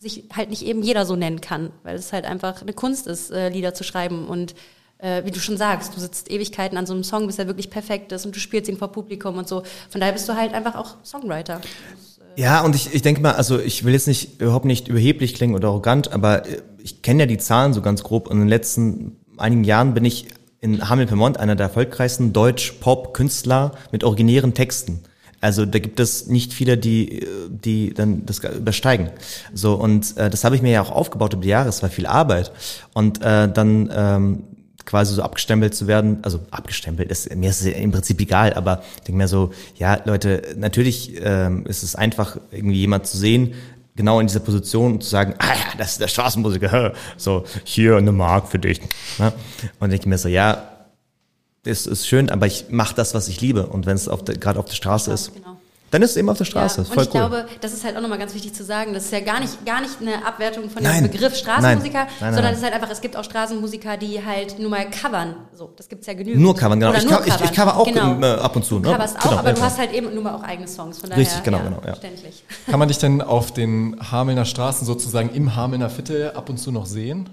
[0.04, 3.32] sich halt nicht eben jeder so nennen kann, weil es halt einfach eine Kunst ist,
[3.32, 4.54] äh, Lieder zu schreiben und
[5.00, 7.70] äh, wie du schon sagst, du sitzt Ewigkeiten an so einem Song, bis er wirklich
[7.70, 9.64] perfekt ist und du spielst ihn vor Publikum und so.
[9.90, 11.62] Von daher bist du halt einfach auch Songwriter.
[12.36, 15.56] Ja, und ich, ich denke mal, also ich will jetzt nicht überhaupt nicht überheblich klingen
[15.56, 18.30] oder arrogant, aber äh, ich kenne ja die Zahlen so ganz grob.
[18.30, 20.28] In den letzten einigen Jahren bin ich
[20.62, 25.04] in Hamel-Pyrmont einer der erfolgreichsten Deutsch-Pop-Künstler mit originären Texten.
[25.44, 29.10] Also da gibt es nicht viele, die, die dann das übersteigen.
[29.54, 31.68] So und äh, das habe ich mir ja auch aufgebaut über die Jahre.
[31.68, 32.54] Es war viel Arbeit
[32.94, 34.44] und äh, dann ähm,
[34.86, 38.84] quasi so abgestempelt zu werden, also abgestempelt ist mir ist es im Prinzip egal, aber
[38.96, 43.54] ich denke mir so, ja Leute, natürlich ähm, ist es einfach irgendwie jemand zu sehen,
[43.98, 47.98] genau in dieser Position und zu sagen, ah ja, das ist der Straßenmusiker, so hier
[47.98, 48.80] eine Mark für dich.
[49.20, 49.34] Ne?
[49.82, 50.73] Und denke mir so, ja,
[51.64, 53.68] ist, ist schön, aber ich mache das, was ich liebe.
[53.68, 55.58] Und wenn es gerade auf der Straße ja, ist, genau.
[55.92, 56.82] dann ist es eben auf der Straße.
[56.82, 57.12] Ja, und ich cool.
[57.12, 59.66] glaube, das ist halt auch nochmal ganz wichtig zu sagen, das ist ja gar nicht,
[59.66, 62.08] gar nicht eine Abwertung von dem Begriff Straßenmusiker, nein.
[62.20, 65.36] Nein, sondern es ist halt einfach, es gibt auch Straßenmusiker, die halt nur mal covern.
[65.56, 66.42] So, das gibt's ja genügend.
[66.42, 66.94] Nur covern, genau.
[66.94, 68.20] Ich, co ich, ich, cover auch genau.
[68.20, 68.76] äh, ab und zu.
[68.76, 68.82] Ne?
[68.82, 70.98] Du coverst auch, genau, aber ja, du hast halt eben nur mal auch eigene Songs.
[70.98, 71.78] Von daher, Richtig, genau, genau.
[71.78, 71.94] Ja.
[71.94, 72.44] Verständlich.
[72.70, 76.74] Kann man dich denn auf den Hamelner Straßen sozusagen im Hamelner Viertel ab und zu
[76.74, 77.30] noch sehen?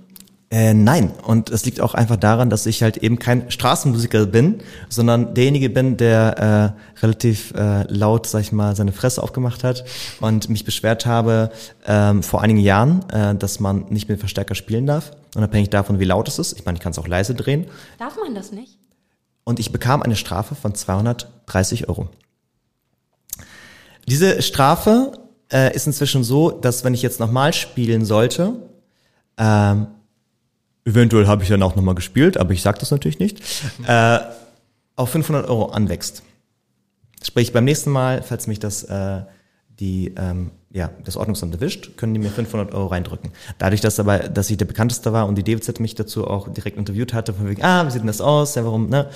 [0.53, 4.63] Äh, nein, und es liegt auch einfach daran, dass ich halt eben kein Straßenmusiker bin,
[4.89, 9.85] sondern derjenige bin, der äh, relativ äh, laut, sag ich mal, seine Fresse aufgemacht hat
[10.21, 11.53] und mich beschwert habe
[11.87, 16.05] ähm, vor einigen Jahren, äh, dass man nicht mit Verstärker spielen darf, unabhängig davon, wie
[16.05, 16.59] laut es ist.
[16.59, 17.67] Ich meine, ich kann es auch leise drehen.
[18.01, 18.77] Darf man das nicht?
[19.45, 22.09] Und ich bekam eine Strafe von 230 Euro.
[24.09, 25.13] Diese Strafe
[25.53, 28.55] äh, ist inzwischen so, dass wenn ich jetzt nochmal spielen sollte,
[29.39, 29.87] ähm,
[30.91, 33.41] eventuell habe ich dann auch nochmal gespielt, aber ich sage das natürlich nicht,
[33.87, 34.19] äh,
[34.97, 36.23] auf 500 Euro anwächst.
[37.23, 39.23] Sprich, beim nächsten Mal, falls mich das äh,
[39.81, 43.33] die ähm, ja das Ordnungsamt erwischt, können die mir 500 Euro reindrücken.
[43.59, 46.77] Dadurch, dass aber, dass ich der bekannteste war und die DWZ mich dazu auch direkt
[46.77, 49.09] interviewt hatte, von wegen, ah, wie sieht denn das aus, ja, warum, ne?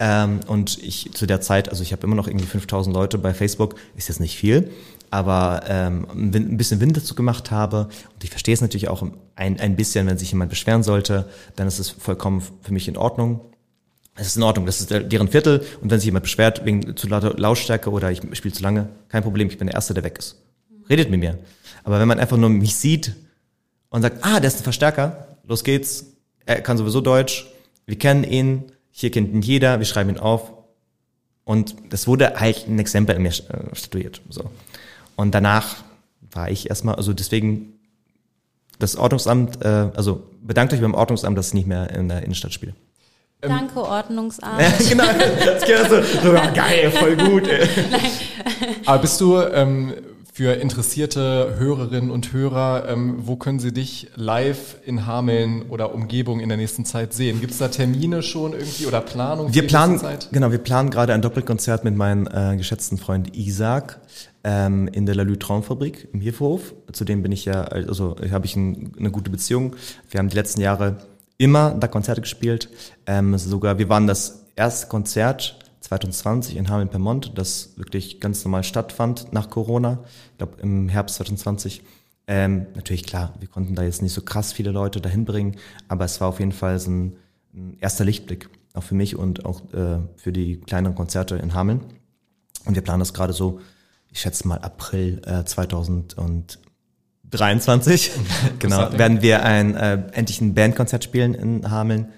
[0.00, 3.34] Ähm, und ich zu der Zeit, also ich habe immer noch irgendwie 5000 Leute bei
[3.34, 4.70] Facebook, ist jetzt nicht viel,
[5.10, 9.60] aber ähm, ein bisschen Wind dazu gemacht habe und ich verstehe es natürlich auch ein,
[9.60, 13.40] ein bisschen, wenn sich jemand beschweren sollte, dann ist es vollkommen für mich in Ordnung
[14.16, 17.06] es ist in Ordnung, das ist deren Viertel und wenn sich jemand beschwert wegen zu
[17.06, 20.18] lauter Lautstärke oder ich spiele zu lange, kein Problem, ich bin der Erste, der weg
[20.18, 20.42] ist.
[20.88, 21.38] Redet mit mir.
[21.84, 23.14] Aber wenn man einfach nur mich sieht
[23.90, 26.06] und sagt, ah, der ist ein Verstärker, los geht's,
[26.46, 27.46] er kann sowieso Deutsch,
[27.84, 30.50] wir kennen ihn, hier kennt ihn jeder, wir schreiben ihn auf
[31.44, 34.22] und das wurde halt ein Exempel in mir äh, statuiert.
[34.30, 34.50] So.
[35.16, 35.76] Und danach
[36.20, 37.78] war ich erstmal, also deswegen
[38.78, 42.52] das Ordnungsamt, äh, also bedankt euch beim Ordnungsamt, dass ich nicht mehr in der Innenstadt
[42.52, 42.74] spiele.
[43.42, 44.60] Ähm, Danke, Ordnungsamt.
[44.60, 45.04] Ja, genau,
[45.44, 47.48] das geht so, so geil, voll gut.
[47.48, 47.68] Ey.
[48.86, 49.94] Aber bist du ähm,
[50.32, 56.40] für interessierte Hörerinnen und Hörer, ähm, wo können sie dich live in Hameln oder Umgebung
[56.40, 57.40] in der nächsten Zeit sehen?
[57.40, 59.54] Gibt es da Termine schon irgendwie oder Planung?
[59.54, 59.98] Wir planen,
[60.32, 63.98] genau, wir planen gerade ein Doppelkonzert mit meinem äh, geschätzten Freund Isaac
[64.46, 66.72] ähm, in der Lalue Traumfabrik im Hierhof.
[66.92, 69.74] Zudem bin ich ja, also habe ich ein, eine gute Beziehung.
[70.08, 70.98] Wir haben die letzten Jahre
[71.36, 72.70] immer da Konzerte gespielt.
[73.06, 79.32] Ähm, sogar, wir waren das erste Konzert 2020 in Hameln-Permont, das wirklich ganz normal stattfand
[79.32, 80.04] nach Corona.
[80.30, 81.82] Ich glaube im Herbst 2020.
[82.28, 85.56] Ähm, natürlich klar, wir konnten da jetzt nicht so krass viele Leute dahin bringen,
[85.88, 87.16] aber es war auf jeden Fall so ein,
[87.52, 91.80] ein erster Lichtblick, auch für mich und auch äh, für die kleineren Konzerte in Hameln.
[92.64, 93.60] Und wir planen das gerade so,
[94.16, 96.58] ich schätze mal April äh, 2000 und
[97.30, 98.12] 23,
[98.58, 102.08] genau, werden wir ein äh, endlich ein Bandkonzert spielen in Hameln.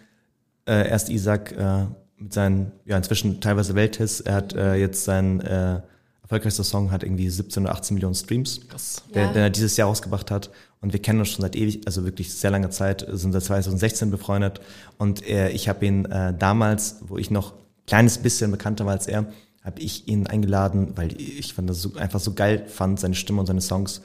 [0.68, 4.20] Äh, erst Isaac äh, mit seinen, ja inzwischen teilweise Welthits.
[4.20, 5.80] Er hat äh, jetzt sein äh,
[6.22, 9.02] erfolgreichster Song hat irgendwie 17 oder 18 Millionen Streams, Krass.
[9.12, 9.32] Der, ja.
[9.32, 10.50] den er dieses Jahr rausgebracht hat.
[10.80, 14.12] Und wir kennen uns schon seit ewig, also wirklich sehr langer Zeit, sind seit 2016
[14.12, 14.60] befreundet.
[14.98, 17.54] Und äh, ich habe ihn äh, damals, wo ich noch
[17.88, 19.26] kleines bisschen bekannter war als er,
[19.68, 23.40] habe ich ihn eingeladen, weil ich fand das so, einfach so geil fand, seine Stimme
[23.40, 24.00] und seine Songs,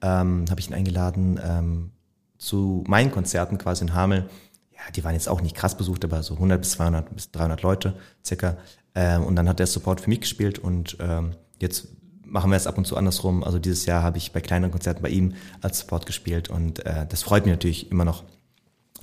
[0.00, 1.90] ähm, habe ich ihn eingeladen ähm,
[2.38, 4.28] zu meinen Konzerten quasi in Hamel.
[4.72, 7.62] Ja, die waren jetzt auch nicht krass besucht, aber so 100 bis 200 bis 300
[7.62, 7.94] Leute
[8.24, 8.56] circa.
[8.94, 11.88] Ähm, und dann hat der Support für mich gespielt und ähm, jetzt
[12.24, 13.44] machen wir es ab und zu andersrum.
[13.44, 17.06] Also dieses Jahr habe ich bei kleineren Konzerten bei ihm als Support gespielt und äh,
[17.06, 18.24] das freut mich natürlich immer noch,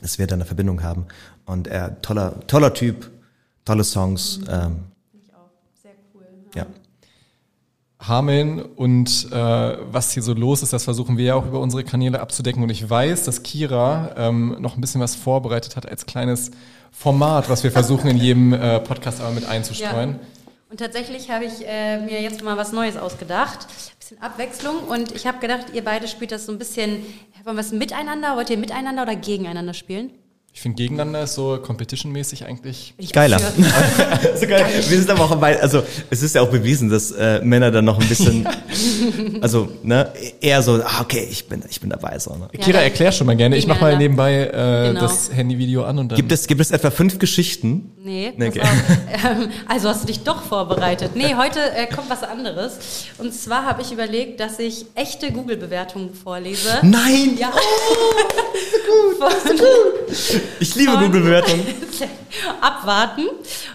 [0.01, 1.05] dass wir da eine Verbindung haben.
[1.45, 3.11] Und er toller, toller Typ,
[3.65, 4.39] tolle Songs.
[4.49, 5.51] Ähm, ich auch.
[5.81, 6.25] Sehr cool.
[6.55, 6.65] Ja.
[7.99, 11.83] Hameln und äh, was hier so los ist, das versuchen wir ja auch über unsere
[11.83, 12.63] Kanäle abzudecken.
[12.63, 16.51] Und ich weiß, dass Kira ähm, noch ein bisschen was vorbereitet hat als kleines
[16.91, 20.11] Format, was wir versuchen in jedem äh, Podcast aber mit einzustreuen.
[20.11, 20.19] Ja.
[20.69, 23.63] Und tatsächlich habe ich äh, mir jetzt mal was Neues ausgedacht.
[23.63, 24.83] Ein bisschen Abwechslung.
[24.87, 27.03] Und ich habe gedacht, ihr beide spielt das so ein bisschen,
[27.43, 28.35] wollen wir es miteinander?
[28.35, 30.11] Wollt ihr miteinander oder gegeneinander spielen?
[30.53, 33.39] Ich finde gegeneinander ist so competition-mäßig eigentlich geiler.
[34.35, 34.65] so geil.
[34.89, 37.85] Wir sind aber auch bei, also es ist ja auch bewiesen, dass äh, Männer dann
[37.85, 38.45] noch ein bisschen,
[39.41, 42.35] also ne, eher so, ah, okay, ich bin, ich bin dabei so.
[42.35, 42.49] Ne?
[42.59, 43.55] Kira, erklär schon mal gerne.
[43.55, 44.99] Ich mach mal nebenbei äh, genau.
[44.99, 46.17] das Handyvideo an und dann.
[46.17, 47.93] Gibt es, gibt es etwa fünf Geschichten?
[48.01, 48.33] Nee.
[48.35, 48.61] nee okay.
[49.11, 51.11] Ähm, also hast du dich doch vorbereitet.
[51.15, 52.77] Nee, heute äh, kommt was anderes.
[53.17, 56.79] Und zwar habe ich überlegt, dass ich echte Google-Bewertungen vorlese.
[56.83, 57.37] Nein!
[57.37, 57.51] Ja.
[57.53, 59.33] Oh, so gut.
[59.43, 60.38] So gut.
[60.59, 61.65] Ich liebe Google-Bewertungen.
[62.61, 63.27] Abwarten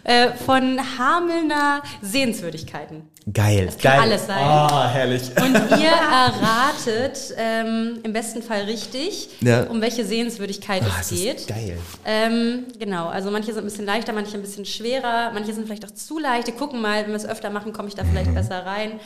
[0.05, 3.09] äh, von Hamelner Sehenswürdigkeiten.
[3.33, 4.01] Geil, das kann geil.
[4.03, 4.45] alles sein.
[4.45, 5.23] Oh, herrlich.
[5.37, 9.65] Und ihr erratet ähm, im besten Fall richtig, ja.
[9.65, 11.47] um welche Sehenswürdigkeit oh, es geht.
[11.49, 11.79] geil.
[12.05, 15.87] Ähm, genau, also manche sind ein bisschen leichter, manche ein bisschen schwerer, manche sind vielleicht
[15.87, 16.49] auch zu leicht.
[16.49, 18.35] Wir gucken mal, wenn wir es öfter machen, komme ich da vielleicht mhm.
[18.35, 19.01] besser rein.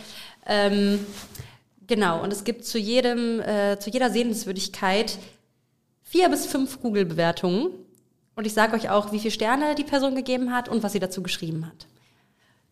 [0.46, 1.06] Ähm,
[1.86, 5.16] genau, und es gibt zu jedem, äh, zu jeder Sehenswürdigkeit
[6.08, 7.70] vier bis fünf Google-Bewertungen.
[8.34, 11.00] Und ich sage euch auch, wie viele Sterne die Person gegeben hat und was sie
[11.00, 11.86] dazu geschrieben hat.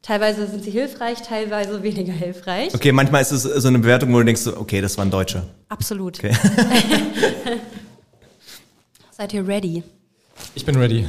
[0.01, 2.73] Teilweise sind sie hilfreich, teilweise weniger hilfreich.
[2.73, 5.43] Okay, manchmal ist es so eine Bewertung, wo du denkst, okay, das waren Deutsche.
[5.69, 6.19] Absolut.
[6.19, 6.33] Okay.
[9.11, 9.83] Seid ihr ready?
[10.55, 11.09] Ich bin ready.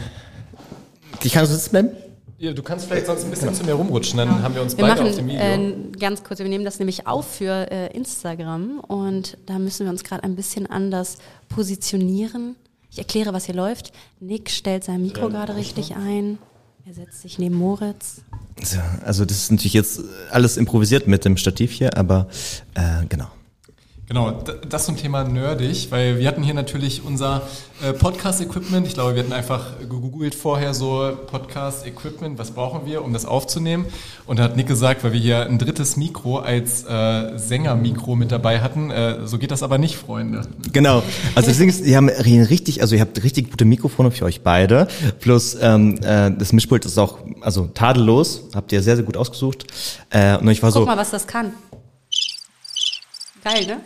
[1.24, 1.90] Ich kann sitzen bleiben?
[2.40, 4.84] Ja, du kannst vielleicht sonst ein bisschen zu mir rumrutschen, dann haben wir uns wir
[4.84, 5.42] beide machen, auf dem Video.
[5.42, 9.92] Äh, ganz kurz, wir nehmen das nämlich auf für äh, Instagram und da müssen wir
[9.92, 11.18] uns gerade ein bisschen anders
[11.50, 12.56] positionieren.
[12.92, 13.92] Ich erkläre, was hier läuft.
[14.20, 16.38] Nick stellt sein Mikro gerade richtig ein.
[16.86, 18.22] Er setzt sich neben Moritz.
[18.64, 22.28] So, also das ist natürlich jetzt alles improvisiert mit dem Stativ hier, aber
[22.76, 23.28] äh, genau.
[24.10, 24.32] Genau,
[24.70, 27.42] das zum Thema nerdig, weil wir hatten hier natürlich unser
[27.84, 28.88] äh, Podcast-Equipment.
[28.88, 33.86] Ich glaube, wir hatten einfach gegoogelt vorher so Podcast-Equipment, was brauchen wir, um das aufzunehmen.
[34.26, 38.32] Und da hat Nick gesagt, weil wir hier ein drittes Mikro als äh, Sänger-Mikro mit
[38.32, 40.44] dabei hatten, äh, so geht das aber nicht, Freunde.
[40.72, 41.04] Genau.
[41.36, 44.42] Also das Ding ist, ihr habt richtig, also ihr habt richtig gute Mikrofone für euch
[44.42, 44.88] beide.
[45.20, 48.44] Plus ähm, äh, das Mischpult ist auch also tadellos.
[48.56, 49.66] Habt ihr sehr sehr gut ausgesucht.
[50.12, 50.86] Äh, und ich war Guck so.
[50.86, 51.52] mal, was das kann.
[53.44, 53.82] Geil, ne?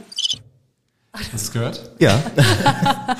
[1.13, 1.91] Hast du es gehört?
[1.99, 2.21] Ja.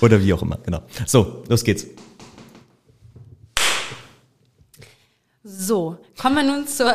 [0.00, 0.58] Oder wie auch immer.
[0.64, 0.80] Genau.
[1.06, 1.86] So, los geht's.
[5.46, 6.92] So, kommen wir nun zur.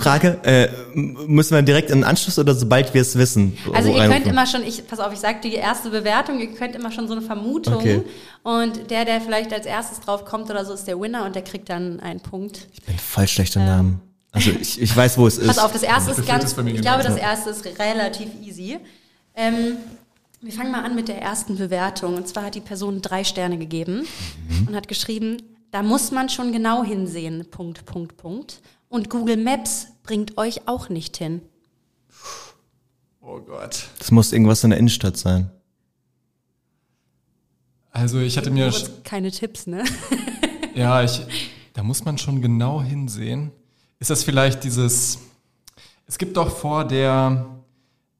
[0.00, 3.58] Frage: äh, Müssen wir direkt in den Anschluss oder sobald wir es wissen?
[3.74, 6.76] Also ihr könnt immer schon, ich pass auf, ich sag die erste Bewertung, ihr könnt
[6.76, 8.02] immer schon so eine Vermutung Okay.
[8.44, 11.42] und der, der vielleicht als erstes drauf kommt oder so, ist der Winner und der
[11.42, 12.68] kriegt dann einen Punkt.
[12.72, 14.00] Ich bin voll schlechter Namen.
[14.46, 15.46] Also ich, ich weiß, wo es ist.
[15.46, 18.78] Pass auf, das erste ist ganz, ich glaube, das erste ist relativ easy.
[19.34, 19.76] Ähm,
[20.40, 22.14] wir fangen mal an mit der ersten Bewertung.
[22.16, 24.06] Und zwar hat die Person drei Sterne gegeben
[24.48, 24.68] Mhm.
[24.68, 25.38] und hat geschrieben,
[25.70, 28.60] da muss man schon genau hinsehen, Punkt, Punkt, Punkt.
[28.88, 31.42] Und Google Maps bringt euch auch nicht hin.
[33.20, 33.88] Oh Gott.
[33.98, 35.50] Das muss irgendwas in der Innenstadt sein.
[37.90, 38.72] Also ich hatte mir,
[39.04, 39.84] keine Tipps, ne?
[40.74, 41.20] ja, ich,
[41.74, 43.50] da muss man schon genau hinsehen.
[44.00, 45.18] Ist das vielleicht dieses,
[46.06, 47.46] es gibt doch vor der,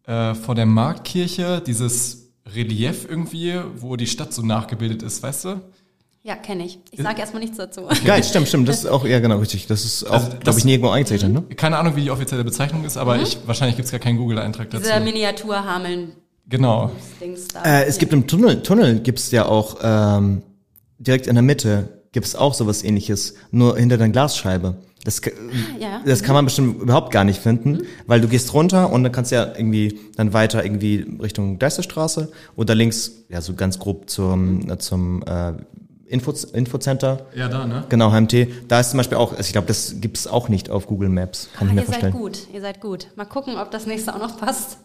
[0.07, 5.61] äh, vor der Marktkirche dieses Relief irgendwie, wo die Stadt so nachgebildet ist, weißt du?
[6.25, 6.79] Ja, kenne ich.
[6.91, 7.89] Ich sage erstmal nichts dazu.
[8.05, 8.69] Geil, stimmt, stimmt.
[8.69, 9.67] Das ist auch, ja genau, richtig.
[9.67, 11.43] Das ist auch, Also, glaube ich, nirgendwo eingezeichnet, ne?
[11.57, 14.69] Keine Ahnung, wie die offizielle Bezeichnung ist, aber ich, wahrscheinlich gibt es gar keinen Google-Eintrag
[14.71, 14.83] dazu.
[14.83, 16.17] Dieser Miniaturhameln-Dings
[16.49, 16.91] Genau.
[17.65, 20.43] Äh, es gibt im Tunnel, Tunnel gibt's ja auch ähm,
[20.99, 24.77] direkt in der Mitte gibt's auch sowas ähnliches, nur hinter der Glasscheibe.
[25.05, 25.31] Das, ka-
[25.79, 26.03] ja.
[26.05, 29.31] das kann man bestimmt überhaupt gar nicht finden, weil du gehst runter und dann kannst
[29.31, 34.69] du ja irgendwie dann weiter irgendwie Richtung Geisterstraße oder links, ja so ganz grob zum,
[34.71, 35.53] äh, zum äh,
[36.07, 37.27] Info, Infocenter.
[37.35, 37.85] Ja, da, ne?
[37.89, 38.49] Genau, HMT.
[38.67, 41.49] Da ist zum Beispiel auch, also ich glaube, das gibt's auch nicht auf Google Maps,
[41.57, 42.13] kann Ah, ich mir ihr seid vorstellen.
[42.15, 43.07] gut, ihr seid gut.
[43.15, 44.79] Mal gucken, ob das nächste auch noch passt.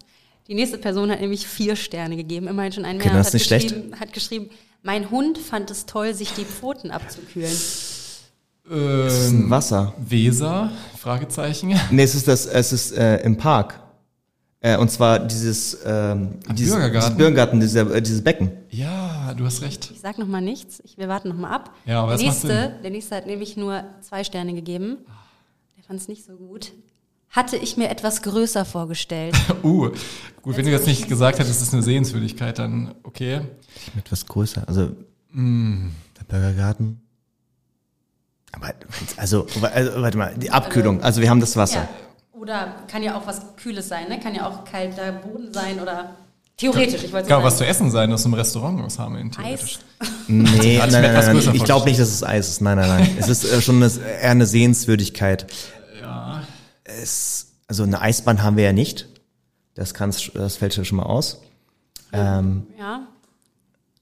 [0.48, 3.18] Die nächste Person hat nämlich vier Sterne gegeben, immerhin schon einen Okay, mehr.
[3.18, 4.50] das ist nicht geschrieben, Hat geschrieben,
[4.84, 7.50] mein Hund fand es toll, sich die Pfoten abzukühlen.
[8.68, 9.94] Das ist ein Ähm, Wasser.
[9.98, 10.72] Weser?
[10.98, 11.78] Fragezeichen.
[11.92, 13.80] Nee, es ist das, es ist äh, im Park.
[14.62, 17.02] Äh, und zwar dieses, ähm, dieses Bürgergarten?
[17.02, 18.52] Dieses Bürgergarten, dieser, äh, dieses Becken.
[18.70, 19.92] Ja, du hast recht.
[19.92, 21.72] Ich sag noch mal nichts, ich, wir warten noch mal ab.
[21.86, 25.00] Ja, aber der, das macht nächste, der nächste hat nämlich nur zwei Sterne gegeben.
[25.76, 26.72] Der fand es nicht so gut.
[27.30, 29.36] Hatte ich mir etwas größer vorgestellt.
[29.64, 29.92] Uh,
[30.42, 33.42] gut, wenn du jetzt nicht gesagt hättest, es ist eine Sehenswürdigkeit, dann okay.
[33.98, 34.64] Etwas größer.
[34.68, 34.92] Also,
[35.34, 37.03] der Bürgergarten.
[38.54, 38.74] Aber,
[39.18, 41.02] also, also, warte mal, die Abkühlung.
[41.04, 41.80] Also, wir haben das Wasser.
[41.82, 41.90] ja.
[42.34, 44.20] Oder kann ja auch was Kühles sein, ne?
[44.20, 46.16] Kann ja auch kalter Boden sein oder
[46.58, 47.46] theoretisch, ich wollte Kann auch sagen.
[47.46, 49.80] was zu essen sein aus einem Restaurant aus Hameln, theoretisch.
[50.00, 50.10] Eis.
[50.28, 51.56] Nee, nein, nein, nein, nein.
[51.56, 52.62] Ich glaube nicht, dass es Eis ist.
[52.62, 53.18] Nein, nein, nein.
[53.18, 55.48] es ist äh, schon eine, eher eine Sehenswürdigkeit.
[56.02, 56.44] Ja.
[56.84, 59.08] Es, also, eine Eisbahn haben wir ja nicht.
[59.76, 61.42] Das, kann's, das fällt schon mal aus.
[62.12, 63.08] Ähm, Ja.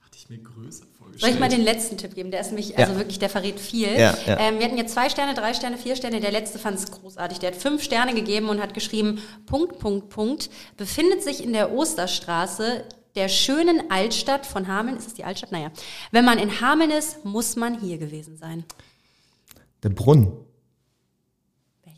[0.04, 1.11] Hatte ich mir größer vorgestellt.
[1.22, 2.32] Soll ich mal den letzten Tipp geben?
[2.32, 2.98] Der ist nämlich, also Ja.
[2.98, 3.88] wirklich, der verrät viel.
[3.94, 4.40] Ja, ja.
[4.40, 6.20] Ähm, wir hatten jetzt zwei Sterne, drei Sterne, vier Sterne.
[6.20, 7.40] Der letzte fand es großartig.
[7.40, 11.72] Der hat fünf Sterne gegeben und hat geschrieben, Punkt, Punkt, Punkt, befindet sich in der
[11.72, 12.84] Osterstraße
[13.16, 14.98] der schönen Altstadt von Hameln.
[14.98, 15.52] Ist es die Altstadt?
[15.52, 15.72] Naja.
[16.12, 18.64] Wenn man in Hameln ist, muss man hier gewesen sein.
[19.84, 20.32] der Brunnen.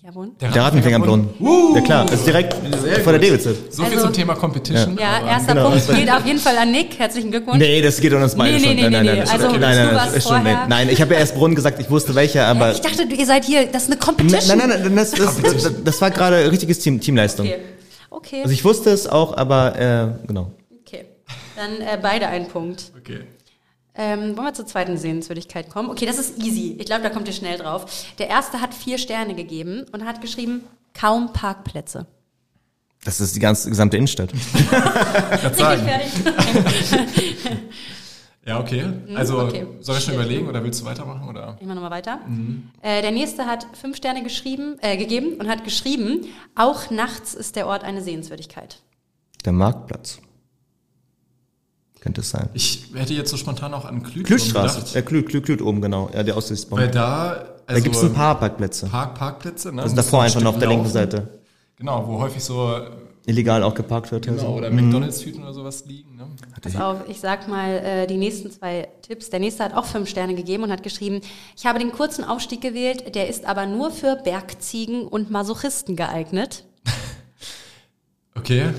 [0.03, 0.41] Welcher Bund?
[0.41, 1.29] Der Rattenfängerbrunnen.
[1.75, 2.53] Ja klar, das ist direkt
[3.03, 3.55] vor der Davidson.
[3.69, 4.97] So viel Also- zum Thema Competition.
[4.99, 5.69] Ja, aber- erster genau.
[5.69, 6.99] Punkt geht auf jeden Fall an Nick.
[6.99, 7.57] Herzlichen Glückwunsch.
[7.59, 8.75] Nee, das geht an uns beide Nee, nee, schon.
[8.75, 9.57] nee, nein, nee, nein, nein, Also, okay.
[9.59, 12.43] nein, nein, ist schon, vorher- nein, ich habe ja erst Brunnen gesagt, ich wusste welche,
[12.43, 14.57] aber Ich dachte, ihr seid hier, das ist eine nein, Competition.
[14.57, 17.45] nein, nein, das, das, das, das war gerade richtiges Team, Teamleistung.
[17.47, 17.59] Okay.
[18.09, 18.41] Okay.
[18.41, 19.79] Also ich wusste es auch, aber
[20.21, 20.51] äh, genau.
[20.85, 21.05] okay.
[21.55, 22.91] Dann äh, beide einen Punkt.
[22.99, 23.21] Okay.
[23.95, 25.89] Ähm, wollen wir zur zweiten Sehenswürdigkeit kommen?
[25.89, 26.75] Okay, das ist easy.
[26.79, 27.85] Ich glaube, da kommt ihr schnell drauf.
[28.17, 30.61] Der erste hat vier Sterne gegeben und hat geschrieben,
[30.93, 32.07] kaum Parkplätze.
[33.05, 34.31] Das ist die ganze gesamte Innenstadt.
[35.55, 35.83] Sagen.
[35.83, 36.11] fertig.
[38.45, 38.83] Ja, okay.
[39.15, 39.67] Also, Mhm, okay.
[39.79, 41.29] soll ich schon überlegen oder willst du weitermachen?
[41.29, 41.55] Oder?
[41.61, 42.19] Ich mache nochmal weiter.
[42.81, 47.55] Äh, der nächste hat fünf Sterne geschrieben, äh, gegeben und hat geschrieben, auch nachts ist
[47.55, 48.81] der Ort eine Sehenswürdigkeit.
[49.45, 50.19] Der Marktplatz.
[52.03, 52.49] Könnte es sein.
[52.53, 54.79] Ich hätte jetzt so spontan auch an Klütturm Klütstraße.
[54.79, 54.95] gedacht.
[54.97, 56.09] Äh, Klüt, Klüt, Klüt oben, genau.
[56.13, 56.79] Ja, der Aussichtsbaum.
[56.79, 58.87] Weil da, da also gibt es ein paar Parkplätze.
[58.87, 59.71] Park, Parkplätze.
[59.71, 59.83] Ne?
[59.83, 60.89] Also davor einfach nur auf der linken.
[60.89, 61.39] Seite.
[61.77, 62.77] Genau, wo häufig so
[63.25, 64.25] Illegal auch geparkt wird.
[64.25, 64.53] genau, also.
[64.53, 66.17] oder McDonalds-Tüten oder sowas liegen.
[66.17, 66.27] Ne?
[66.61, 69.29] Pass auf, ich sag mal äh, die nächsten zwei Tipps.
[69.29, 71.21] Der nächste hat auch fünf Sterne gegeben und hat geschrieben,
[71.55, 76.65] ich habe den kurzen Aufstieg gewählt, der ist aber nur für Bergziegen und Masochisten geeignet.
[78.35, 78.71] Okay.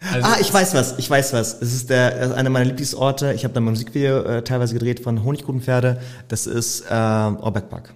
[0.00, 1.60] Also, Ah, ich weiß was, ich weiß was.
[1.60, 3.32] Es ist der das ist einer meiner Lieblingsorte.
[3.32, 6.00] Ich habe da mal ein Musikvideo äh, teilweise gedreht von Honigkuchenpferde.
[6.28, 7.92] Das ist äh, Orbeck Park.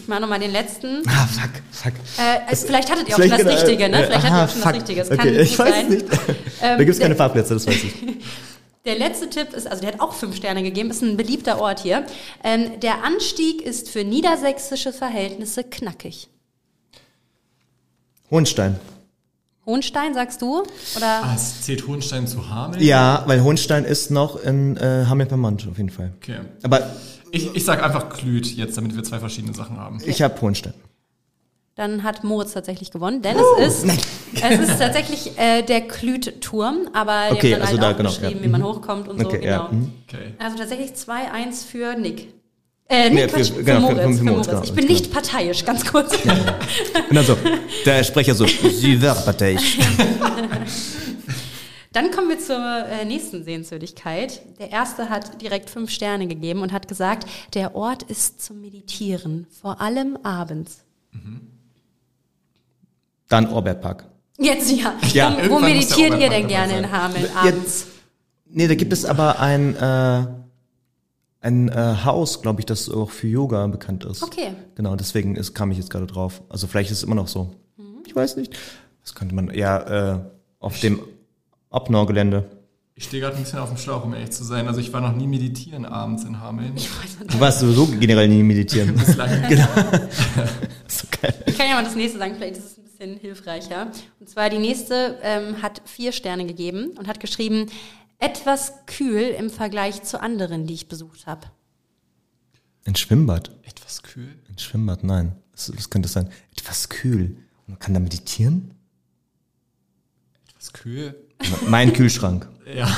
[0.00, 1.02] Ich mache nochmal den letzten.
[1.06, 1.92] Ah, fuck, fuck.
[2.18, 4.02] Äh, es, vielleicht hattet ihr auch schon das genau, Richtige, ne?
[4.02, 4.72] äh, Vielleicht aha, hattet ihr auch schon fuck.
[4.72, 5.00] das Richtige.
[5.02, 5.84] Es kann okay, ich gut weiß sein.
[5.84, 6.06] es nicht.
[6.60, 7.94] da Ähm, gibt's keine der- Fahrplätze, das weiß ich.
[8.86, 11.80] Der letzte Tipp ist, also der hat auch fünf Sterne gegeben, ist ein beliebter Ort
[11.80, 12.04] hier.
[12.42, 16.28] Ähm, der Anstieg ist für niedersächsische Verhältnisse knackig.
[18.30, 18.78] Hohenstein.
[19.66, 20.62] Hohenstein, sagst du?
[20.96, 21.22] Oder?
[21.24, 22.82] ah, es zählt Hohenstein zu Hameln?
[22.82, 26.12] Ja, weil Hohenstein ist noch in äh, Hameln-Pyrmont auf jeden Fall.
[26.22, 26.40] Okay.
[26.62, 26.80] Aber
[27.30, 30.00] Ich, ich sag einfach Klüt jetzt, damit wir zwei verschiedene Sachen haben.
[30.04, 30.74] ich habe Hohenstein.
[31.76, 34.00] Dann hat Moritz tatsächlich gewonnen, denn es ist,
[34.40, 38.10] es ist tatsächlich äh, der Klüt-Turm, aber Okay, haben dann also halt da, auch genau,
[38.10, 38.44] beschrieben, ja.
[38.44, 38.64] wie man Mhm.
[38.66, 39.50] hochkommt und so, Okay, genau.
[39.50, 39.70] ja.
[40.06, 40.34] Okay.
[40.38, 42.33] Also tatsächlich 2-1 für Nick.
[42.94, 44.98] Äh, Nee, für- Quatsch, für, genau, für- Moritz, für für Moritz, genau, ich bin genau.
[45.00, 46.12] nicht parteiisch, ganz kurz.
[46.24, 47.36] Und dann so,
[47.84, 49.78] der Sprecher so, Sie wird parteiisch.
[51.92, 54.40] Dann kommen wir zur äh, nächsten Sehenswürdigkeit.
[54.58, 59.46] Der erste hat direkt fünf Sterne gegeben und hat gesagt, der Ort ist zum Meditieren,
[59.62, 60.78] vor allem abends.
[63.28, 64.04] Dann Orbeck Park.
[64.38, 64.94] Jetzt ja.
[65.12, 66.84] Ja, wo, meditiert ihr denn gerne sein.
[66.84, 67.86] in Hameln abends?
[68.46, 70.26] Nee, da gibt es aber ein, äh,
[71.44, 74.22] ein äh, Haus, glaube ich, das auch für Yoga bekannt ist.
[74.22, 74.52] Okay.
[74.74, 76.42] Genau, deswegen ist, kam ich jetzt gerade drauf.
[76.48, 77.54] Also vielleicht ist es immer noch so.
[77.76, 78.02] Mhm.
[78.06, 78.56] Ich weiß nicht.
[79.02, 80.18] Das könnte man ja äh,
[80.58, 81.00] auf dem
[81.70, 82.48] Abnor-Gelände.
[82.94, 84.68] Ich stehe gerade ein bisschen auf dem Schlauch, um ehrlich zu sein.
[84.68, 86.76] Also ich war noch nie meditieren abends in Hameln.
[87.26, 88.94] Du warst sowieso generell nie meditieren.
[88.94, 89.28] Bislang.
[90.86, 91.34] so geil.
[91.46, 93.88] Ich kann ja mal das nächste sagen, vielleicht ist es ein bisschen hilfreicher.
[94.18, 97.66] Und zwar die nächste ähm, hat vier Sterne gegeben und hat geschrieben,
[98.18, 101.48] etwas kühl im Vergleich zu anderen, die ich besucht habe.
[102.86, 103.50] Ein Schwimmbad.
[103.62, 104.38] Etwas kühl.
[104.48, 105.36] Ein Schwimmbad, nein.
[105.52, 106.30] Was, was könnte das sein?
[106.56, 107.36] Etwas kühl.
[107.66, 108.74] Und man kann da meditieren?
[110.50, 111.14] Etwas kühl.
[111.68, 112.48] Mein Kühlschrank.
[112.74, 112.88] Ja.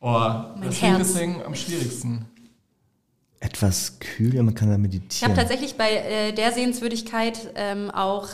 [0.00, 0.98] Oh, das Herz.
[1.12, 2.24] Deswegen am schwierigsten.
[3.40, 5.34] Etwas kühl, man kann da Ich habe meditieren.
[5.34, 8.28] tatsächlich bei äh, der Sehenswürdigkeit ähm, auch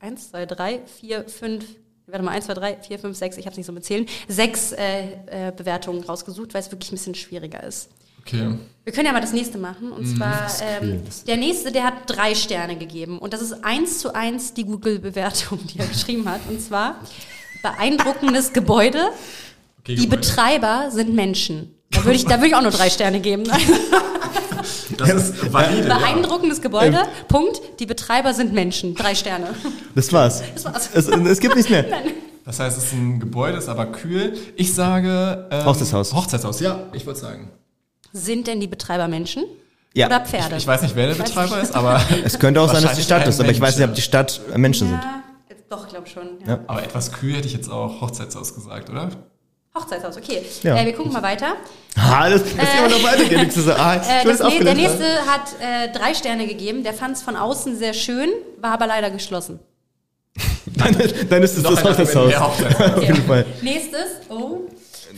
[0.00, 1.64] 1, 2, 3, 4, 5,
[2.10, 4.72] warte mal, 1, 2, 3, 4, 5, 6, ich habe es nicht so mitzählen, sechs
[4.72, 7.90] äh, äh, Bewertungen rausgesucht, weil es wirklich ein bisschen schwieriger ist.
[8.20, 8.54] Okay.
[8.84, 9.90] Wir können ja mal das nächste machen.
[9.90, 13.18] Und zwar, ähm, der nächste, der hat drei Sterne gegeben.
[13.18, 16.40] Und das ist eins zu eins die Google-Bewertung, die er geschrieben hat.
[16.48, 16.96] Und zwar,
[17.62, 18.98] beeindruckendes Gebäude.
[19.80, 20.16] okay Die Gebäude.
[20.20, 21.74] Betreiber sind Menschen.
[21.90, 23.44] Da würde ich, da würde ich auch nur drei Sterne geben.
[24.98, 25.88] Das ist valide.
[25.88, 25.98] ja.
[25.98, 27.02] Beeindruckendes Gebäude.
[27.28, 27.60] Punkt.
[27.80, 28.94] Die Betreiber sind Menschen.
[28.94, 29.48] Drei Sterne.
[29.94, 30.42] Das war's.
[30.54, 30.90] Das war's.
[30.92, 31.84] Es, es gibt nichts mehr.
[32.44, 34.36] Das heißt, es ist ein Gebäude, ist aber kühl.
[34.56, 35.46] Ich sage.
[35.50, 36.14] Ähm, Hochzeitshaus.
[36.14, 37.50] Hochzeitshaus, ja, ich würde sagen.
[38.12, 39.44] Sind denn die Betreiber Menschen?
[39.94, 40.06] Ja.
[40.06, 40.56] Oder Pferde?
[40.56, 42.00] Ich weiß nicht, wer der Weiß Betreiber ist, aber.
[42.24, 44.40] Es könnte auch sein, dass die Stadt ist, aber ich weiß nicht, ob die Stadt
[44.56, 45.00] Menschen sind.
[45.02, 45.22] Ja,
[45.68, 46.40] doch, glaube schon.
[46.46, 46.54] Ja.
[46.54, 46.60] Ja.
[46.66, 49.10] Aber etwas kühl hätte ich jetzt auch Hochzeitshaus gesagt, oder?
[49.80, 50.42] Hochzeitshaus, okay.
[50.62, 50.76] Ja.
[50.76, 51.56] Äh, wir gucken mal weiter.
[51.96, 53.48] Ah, das, das man noch weitergehen.
[53.48, 56.84] Ich so, ah, Äh, das, nee, der nächste hat äh, drei Sterne gegeben.
[56.84, 59.60] Der fand es von außen sehr schön, war aber leider geschlossen.
[60.66, 60.96] Dann,
[61.28, 62.32] dann ist es das Hochzeitshaus.
[62.36, 63.44] Auf jeden Fall.
[63.62, 64.60] Nächstes, oh,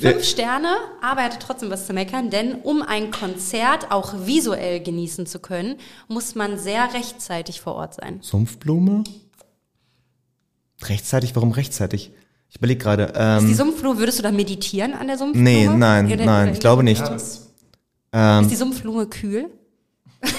[0.00, 4.80] fünf Sterne, aber er hatte trotzdem was zu meckern, denn um ein Konzert auch visuell
[4.80, 5.76] genießen zu können,
[6.08, 8.20] muss man sehr rechtzeitig vor Ort sein.
[8.22, 9.04] Sumpfblume?
[10.82, 11.36] Rechtzeitig?
[11.36, 12.12] Warum rechtzeitig?
[12.50, 13.06] Ich überlege gerade.
[13.40, 15.44] Die Ähm, Sumpfblume, würdest du da meditieren an der Sumpfblume?
[15.48, 17.00] nee, nein, Oder- nein, ich glaube nicht.
[17.00, 17.16] Ja,
[18.12, 19.46] Ähm, Ist die Sumpfblume kühl?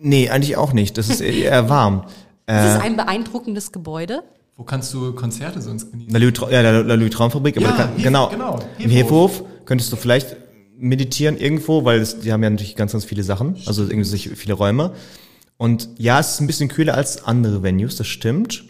[0.00, 0.98] nee, eigentlich auch nicht.
[0.98, 2.04] Das ist eher warm.
[2.46, 4.22] Ist Äh, es ein beeindruckendes Gebäude?
[4.56, 6.12] wo kannst du Konzerte sonst genießen?
[6.12, 8.28] La Louis, Tra- ja, la, la Louis Traumfabrik, aber Ja, da kann, Hef- genau.
[8.28, 9.30] genau, Im Hefhof.
[9.38, 10.36] Hefhof könntest du vielleicht
[10.76, 14.28] meditieren irgendwo, weil es, die haben ja natürlich ganz, ganz viele Sachen, also irgendwie sich
[14.30, 14.92] viele Räume.
[15.56, 18.64] Und ja, es ist ein bisschen kühler als andere Venues, das stimmt.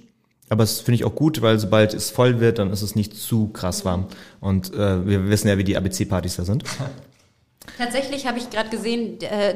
[0.51, 3.17] Aber das finde ich auch gut, weil sobald es voll wird, dann ist es nicht
[3.17, 4.07] zu krass warm.
[4.41, 6.65] Und äh, wir wissen ja, wie die ABC-Partys da sind.
[7.79, 9.55] Tatsächlich habe ich gerade gesehen, äh,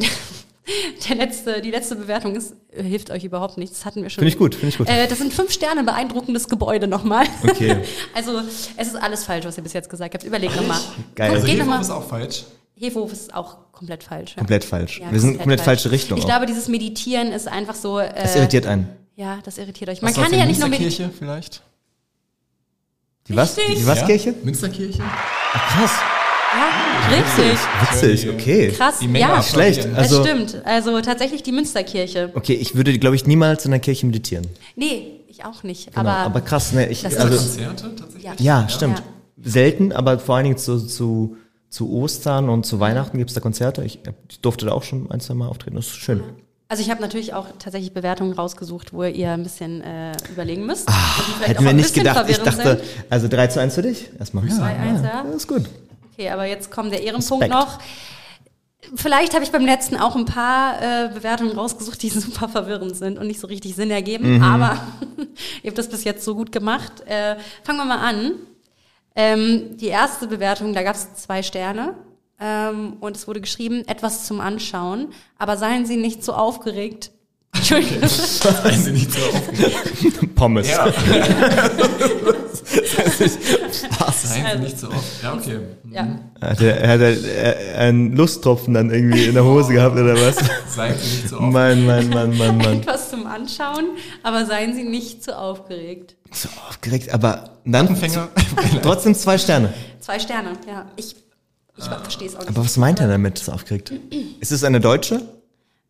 [1.08, 3.78] der letzte, die letzte Bewertung ist, äh, hilft euch überhaupt nichts.
[3.78, 4.22] Das hatten wir schon.
[4.22, 4.88] Finde ich gut, finde ich gut.
[4.88, 7.26] Äh, das sind fünf Sterne beeindruckendes Gebäude nochmal.
[7.42, 7.78] Okay.
[8.14, 8.40] Also
[8.76, 10.22] es ist alles falsch, was ihr bis jetzt gesagt habt.
[10.22, 10.78] Überlegt nochmal.
[11.16, 11.32] Geil.
[11.32, 12.44] Also geht Hefhof ist auch falsch.
[12.76, 14.32] Hefhof ist auch komplett falsch.
[14.32, 14.38] Ja.
[14.38, 15.00] Komplett falsch.
[15.00, 16.18] Ja, wir sind komplett falsche Richtung.
[16.18, 16.28] Ich auch.
[16.28, 17.98] glaube, dieses Meditieren ist einfach so.
[17.98, 18.88] Äh, das irritiert einen.
[19.16, 20.02] Ja, das irritiert euch.
[20.02, 21.08] Man Was kann ja die nicht nur meditieren.
[21.10, 21.62] Münsterkirche vielleicht?
[23.28, 23.56] Die was?
[23.56, 23.78] Richtig.
[23.78, 24.06] Die was Ja?
[24.06, 24.34] Kirche?
[24.42, 25.02] Münsterkirche?
[25.52, 25.92] Krass.
[26.56, 27.58] Ja, richtig.
[27.80, 28.68] Witzig, okay.
[28.68, 29.42] Krass, Die Menge ja.
[29.42, 29.86] Schlecht.
[29.94, 30.64] Also- es stimmt.
[30.64, 32.30] Also tatsächlich die Münsterkirche.
[32.34, 34.46] Okay, ich würde, glaube ich, niemals in der Kirche meditieren.
[34.76, 35.86] Nee, ich auch nicht.
[35.86, 36.00] Genau.
[36.00, 36.88] aber, aber krass, ne?
[36.90, 38.24] Ich, Das also, Konzerte tatsächlich?
[38.40, 38.60] Ja.
[38.62, 39.02] Ja, stimmt.
[39.42, 41.36] Selten, aber vor allen Dingen zu, zu,
[41.70, 43.82] zu Ostern und zu Weihnachten gibt's da Konzerte.
[43.84, 43.98] Ich,
[44.28, 45.74] ich durfte da auch schon ein, zwei Mal auftreten.
[45.76, 46.22] Das ist schön.
[46.68, 50.88] Also ich habe natürlich auch tatsächlich Bewertungen rausgesucht, wo ihr ein bisschen äh, überlegen müsst.
[50.88, 52.28] Ah, hätten wir nicht gedacht.
[52.28, 52.80] Ich dachte, sind.
[53.10, 54.08] also 3 zu 1 für dich?
[54.18, 54.48] Erstmal.
[54.48, 55.22] Ja, 2-1, ja.
[55.24, 55.64] Das ist gut.
[56.12, 57.52] Okay, aber jetzt kommt der Ehrenpunkt Respekt.
[57.52, 57.78] noch.
[58.94, 63.18] Vielleicht habe ich beim letzten auch ein paar äh, Bewertungen rausgesucht, die super verwirrend sind
[63.18, 64.42] und nicht so richtig Sinn ergeben.
[64.42, 64.78] Aber
[65.62, 67.02] ihr habt das bis jetzt so gut gemacht.
[67.06, 68.32] Äh, fangen wir mal an.
[69.16, 71.94] Ähm, die erste Bewertung, da gab es zwei Sterne.
[72.40, 75.08] Ähm, und es wurde geschrieben, etwas zum Anschauen.
[75.38, 77.10] Aber seien Sie nicht so aufgeregt.
[77.54, 78.08] Entschuldigung.
[78.08, 80.34] Seien Sie nicht so aufgeregt.
[80.34, 80.68] Pommes.
[80.68, 80.86] Ja.
[83.98, 84.22] Was?
[84.22, 85.22] Seien Sie nicht so oft.
[85.22, 85.60] Ja, okay.
[85.90, 86.18] ja.
[86.40, 90.36] Hat er, hat er äh, einen Lusttropfen dann irgendwie in der Hose gehabt oder was?
[90.74, 91.52] Seien Sie nicht so oft.
[91.52, 92.80] Mann, Mann, Mann, Mann, Mann.
[92.80, 93.90] Etwas zum Anschauen,
[94.22, 96.16] aber seien Sie nicht so aufgeregt.
[96.32, 98.28] So aufgeregt, aber dann Anfänger.
[98.82, 99.72] trotzdem zwei Sterne.
[100.00, 100.86] Zwei Sterne, ja.
[100.96, 101.14] Ich,
[101.76, 102.48] ich verstehe es auch nicht.
[102.50, 103.92] Aber was meint er damit, so aufgeregt?
[104.40, 105.22] Ist es eine deutsche?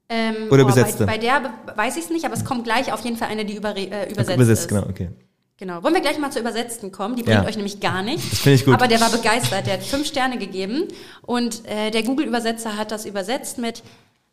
[0.08, 1.06] Ähm, Oder boah, besetzte?
[1.06, 3.44] Bei, bei der weiß ich es nicht, aber es kommt gleich auf jeden Fall eine,
[3.44, 4.68] die über, äh, übersetzt Übersetzt, ist.
[4.68, 5.10] genau, okay.
[5.56, 5.82] Genau.
[5.82, 7.16] Wollen wir gleich mal zur Übersetzten kommen?
[7.16, 7.48] Die bringt Ja.
[7.48, 8.28] euch nämlich gar nichts.
[8.30, 8.74] Das finde ich gut.
[8.74, 9.66] Aber der war begeistert.
[9.66, 10.88] Der hat fünf Sterne gegeben.
[11.22, 13.82] Und äh, der Google-Übersetzer hat das übersetzt mit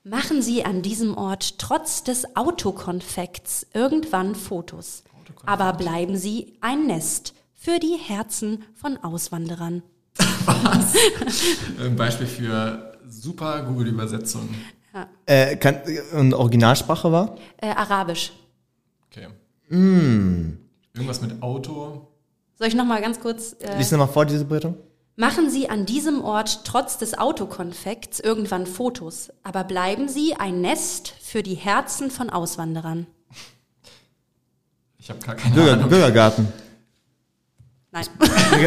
[0.03, 5.03] Machen Sie an diesem Ort trotz des Autokonfekts irgendwann Fotos.
[5.45, 9.83] Aber bleiben Sie ein Nest für die Herzen von Auswanderern.
[11.79, 14.49] Ein Beispiel für super Google-Übersetzung.
[15.25, 15.81] Äh, kann,
[16.13, 17.37] und Originalsprache war?
[17.57, 18.33] Äh, Arabisch.
[19.09, 19.27] Okay.
[19.69, 20.57] Mm.
[20.93, 22.07] Irgendwas mit Auto.
[22.57, 23.55] Soll ich noch mal ganz kurz...
[23.59, 24.75] Äh, Lies nochmal vor, diese Bedeutung.
[25.15, 31.13] Machen Sie an diesem Ort trotz des Autokonfekts irgendwann Fotos, aber bleiben Sie ein Nest
[31.21, 33.07] für die Herzen von Auswanderern.
[34.97, 35.89] Ich habe gar keine Bürger, Ahnung.
[35.89, 36.47] Bürgergarten.
[37.91, 38.05] Nein.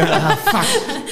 [0.07, 0.65] ah, fuck,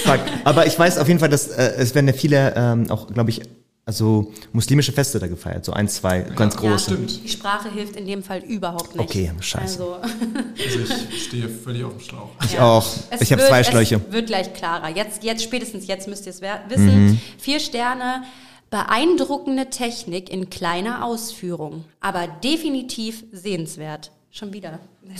[0.03, 0.19] fuck.
[0.43, 3.31] Aber ich weiß auf jeden Fall, dass äh, es werden ja viele, ähm, auch glaube
[3.31, 3.41] ich,
[3.85, 6.91] also muslimische Feste da gefeiert, so ein, zwei ganz Ja, große.
[6.91, 7.23] stimmt.
[7.23, 9.03] Die Sprache hilft in dem Fall überhaupt nicht.
[9.09, 9.83] Okay, scheiße.
[9.83, 10.79] Also, Also
[11.11, 12.29] ich stehe völlig auf dem Schlauch.
[12.45, 12.85] Ich auch.
[13.09, 13.99] es ich habe zwei Schläuche.
[14.07, 14.89] Es wird gleich klarer.
[14.95, 17.05] Jetzt, jetzt spätestens jetzt müsst ihr es wissen.
[17.07, 17.19] Mhm.
[17.37, 18.23] Vier Sterne.
[18.69, 24.11] Beeindruckende Technik in kleiner Ausführung, aber definitiv sehenswert.
[24.35, 24.79] Schon wieder.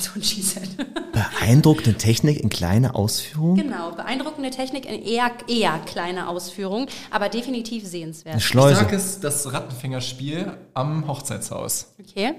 [1.13, 3.55] Beeindruckende Technik in kleiner Ausführung.
[3.55, 8.37] Genau, beeindruckende Technik in eher, eher kleiner Ausführung, aber definitiv Eine sehenswert.
[8.37, 8.77] Ich Schleuse.
[8.77, 11.93] sag es, das Rattenfängerspiel am Hochzeitshaus.
[11.99, 12.33] Okay.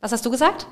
[0.00, 0.66] Was hast du gesagt?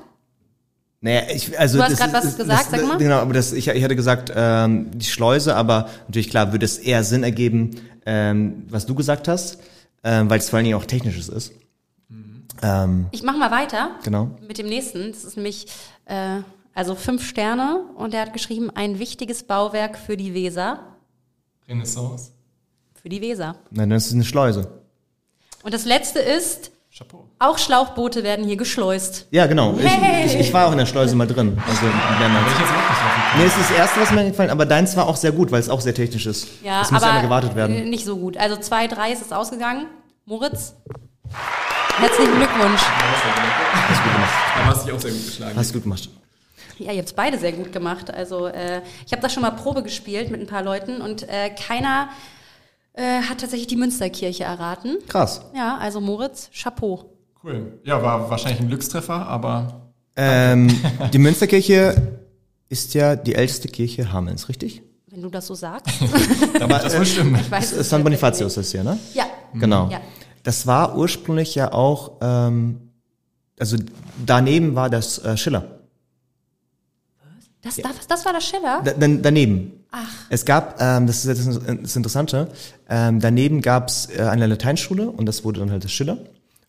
[0.99, 2.97] Naja, ich, also Du hast ist- was das, gesagt, das, sag mal.
[2.97, 6.77] Genau, aber das, ich, ich hatte gesagt, ähm, die Schleuse, aber natürlich klar würde es
[6.77, 9.59] eher Sinn ergeben, ähm, was du gesagt hast,
[10.03, 11.53] ähm, weil es vor allen Dingen auch technisches ist.
[12.61, 14.29] Ähm, Ich mache mal weiter genau.
[14.47, 15.11] mit dem nächsten.
[15.11, 15.67] Das ist nämlich
[16.05, 16.39] äh,
[16.73, 20.79] also fünf Sterne und er hat geschrieben, ein wichtiges Bauwerk für die Weser.
[21.67, 22.29] Renaissance.
[22.95, 23.55] Äh, Für die Weser.
[23.71, 24.69] Nein, das ist eine Schleuse.
[25.63, 27.25] Und das letzte ist, Chapeau.
[27.39, 29.27] auch Schlauchboote werden hier geschleust.
[29.31, 29.75] Ja, genau.
[29.77, 30.25] Hey!
[30.25, 31.57] Ich, ich, ich war auch in der Schleuse mal drin.
[31.67, 31.85] Also.
[33.37, 35.59] Nee, es ist das erste, was mir gefallen, aber deins war auch sehr gut, weil
[35.59, 36.47] es auch sehr technisch ist.
[36.63, 37.89] Ja, das muss aber ja immer gewartet äh, werden.
[37.89, 38.37] nicht so gut.
[38.37, 39.87] Also zwei, drei ist es ausgegangen.
[40.25, 40.73] Moritz,
[41.99, 42.81] herzlichen Glückwunsch.
[42.81, 44.33] Hast gut gemacht.
[44.55, 45.55] Da hast du dich auch sehr gut geschlagen.
[45.57, 46.09] Hast gut gemacht.
[46.79, 48.13] Ja, ihr habt beide sehr gut gemacht.
[48.13, 51.49] Also äh, ich habe da schon mal Probe gespielt mit ein paar Leuten und äh,
[51.49, 52.09] keiner
[52.93, 54.97] äh, hat tatsächlich die Münsterkirche erraten.
[55.07, 55.41] Krass.
[55.55, 57.05] Ja, also Moritz, Chapeau.
[57.43, 57.79] Cool.
[57.83, 59.81] Ja, war wahrscheinlich ein Glückstreffer, aber
[60.15, 60.67] Ähm,
[61.13, 62.19] die Münsterkirche
[62.69, 64.81] ist ja die älteste Kirche Hamelns, richtig?
[65.07, 65.99] Wenn du das so sagst.
[66.01, 67.39] wird das wohl stimmen.
[67.39, 68.99] Ich weiß es San Bonifatius ist hier, ne?
[69.13, 69.25] Ja.
[69.53, 69.89] Genau.
[69.89, 70.01] Ja.
[70.47, 72.79] Das war ursprünglich ja auch, ähm,
[73.59, 73.75] also
[74.25, 75.65] daneben war das äh, Schiller.
[77.61, 78.81] Das, das, das war der Schiller?
[78.81, 79.73] Da, dan- daneben.
[79.91, 80.07] Ach.
[80.29, 82.47] Es gab, ähm, das ist jetzt das, das Interessante,
[82.87, 86.17] ähm, daneben gab es äh, eine Lateinschule und das wurde dann halt das Schiller.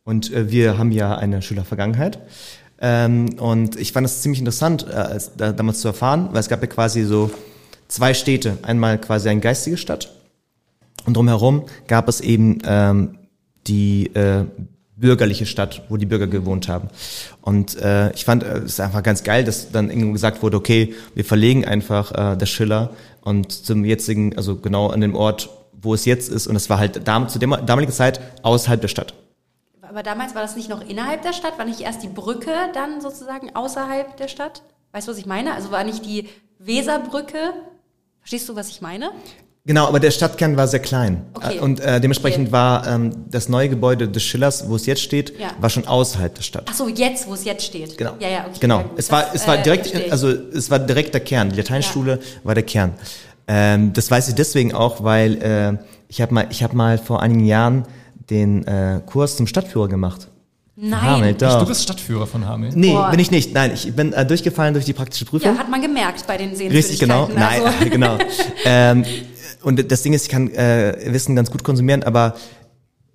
[0.03, 2.19] Und äh, wir haben ja eine Schülervergangenheit.
[2.81, 6.49] Ähm, und ich fand es ziemlich interessant, äh, als, da, damals zu erfahren, weil es
[6.49, 7.31] gab ja quasi so
[7.87, 8.59] zwei Städte.
[8.63, 10.13] Einmal quasi eine geistige Stadt
[11.07, 13.18] und drumherum gab es eben ähm,
[13.69, 14.45] die äh,
[14.99, 16.89] bürgerliche Stadt, wo die Bürger gewohnt haben.
[17.41, 20.95] Und äh, ich fand äh, es einfach ganz geil, dass dann irgendwo gesagt wurde, okay,
[21.15, 22.91] wir verlegen einfach äh, das Schiller
[23.23, 25.51] und zum jetzigen, also genau an dem Ort,
[25.81, 26.47] wo es jetzt ist.
[26.47, 29.15] Und es war halt dam zu der damaligen Zeit außerhalb der Stadt.
[29.83, 31.59] Aber damals war das nicht noch innerhalb der Stadt?
[31.59, 34.63] War nicht erst die Brücke dann sozusagen außerhalb der Stadt?
[34.93, 35.55] Weißt du, was ich meine?
[35.55, 37.55] Also war nicht die Weserbrücke?
[38.21, 39.11] Verstehst du, was ich meine?
[39.69, 41.27] Genau, aber der Stadtkern war sehr klein.
[41.35, 41.59] Okay.
[41.59, 42.53] Äh, Und äh, dementsprechend Okay.
[42.53, 45.49] war ähm, das neue Gebäude des Schillers, wo es jetzt steht, Ja.
[45.61, 46.65] war schon außerhalb der Stadt.
[46.71, 47.99] Ach so, jetzt, wo es jetzt steht.
[47.99, 48.15] Genau.
[48.19, 48.57] Ja, ja, okay.
[48.61, 48.79] Genau.
[48.81, 50.11] ja, es war, Das, es war äh, direkt, ich.
[50.11, 51.51] also es war direkt der Kern.
[51.51, 52.95] Die Lateinschule war der Kern.
[53.47, 55.77] Ähm, das weiß ich deswegen auch, weil äh,
[56.09, 57.85] ich habe mal, ich habe mal vor einigen Jahren
[58.31, 60.29] den äh, Kurs zum Stadtführer gemacht.
[60.77, 61.03] Nein.
[61.03, 61.59] Hamel, doch.
[61.61, 62.73] Du bist Stadtführer von Hameln.
[62.75, 63.11] Nee, Boah.
[63.11, 63.53] bin ich nicht.
[63.53, 65.53] Nein, ich bin äh, durchgefallen durch die praktische Prüfung.
[65.53, 67.27] Ja, hat man gemerkt bei den Richtig, genau.
[67.27, 67.61] Sehenswürdigkeiten.
[67.61, 68.19] Nein, Also, genau.
[68.65, 69.05] ähm,
[69.63, 72.35] und das Ding ist, ich kann äh, Wissen ganz gut konsumieren, aber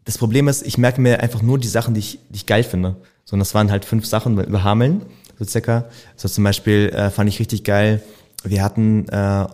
[0.06, 2.64] das Problem ist, ich merke mir einfach nur die Sachen, die ich, die ich geil
[2.64, 2.98] finde.
[3.26, 5.02] So, und das waren halt fünf Sachen über Hameln,
[5.40, 5.86] so circa.
[6.16, 8.02] So zum Beispiel äh, fand ich richtig geil.
[8.44, 9.48] Wir hatten äh,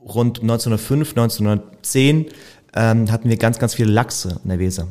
[0.00, 2.26] rund 1905, 1910
[2.74, 4.88] ähm, hatten wir ganz, ganz viele Lachse in der Weser.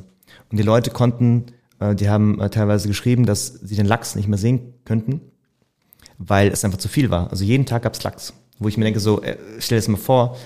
[0.50, 1.48] Und die Leute konnten,
[1.80, 5.22] äh, die haben äh, teilweise geschrieben, dass sie den Lachs nicht mehr sehen könnten,
[6.18, 7.32] weil es einfach zu viel war.
[7.32, 8.34] Also jeden Tag gab's Lachs.
[8.60, 10.38] Wo ich mir denke, so, äh, stell dir das mal vor,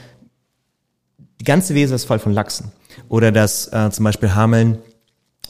[1.40, 2.72] die ganze Weser ist voll von Lachsen.
[3.10, 4.80] Oder dass äh, zum Beispiel Hameln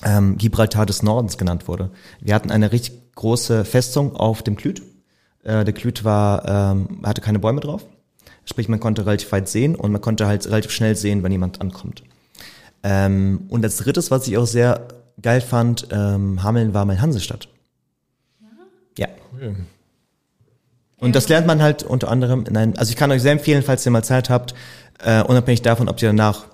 [0.03, 1.91] ähm, Gibraltar des Nordens genannt wurde.
[2.19, 4.81] Wir hatten eine richtig große Festung auf dem Klüt.
[5.43, 7.85] Äh, der Klüt war, ähm, hatte keine Bäume drauf.
[8.45, 11.61] Sprich, man konnte relativ weit sehen und man konnte halt relativ schnell sehen, wenn jemand
[11.61, 12.03] ankommt.
[12.83, 14.87] Ähm, und als drittes, was ich auch sehr
[15.21, 17.47] geil fand, ähm, Hameln war mein Hansestadt.
[18.97, 19.07] Ja.
[19.33, 19.55] Cool.
[20.97, 23.63] Und das lernt man halt unter anderem in einem, also ich kann euch sehr empfehlen,
[23.63, 24.53] falls ihr mal Zeit habt,
[24.99, 26.45] äh, unabhängig davon, ob ihr danach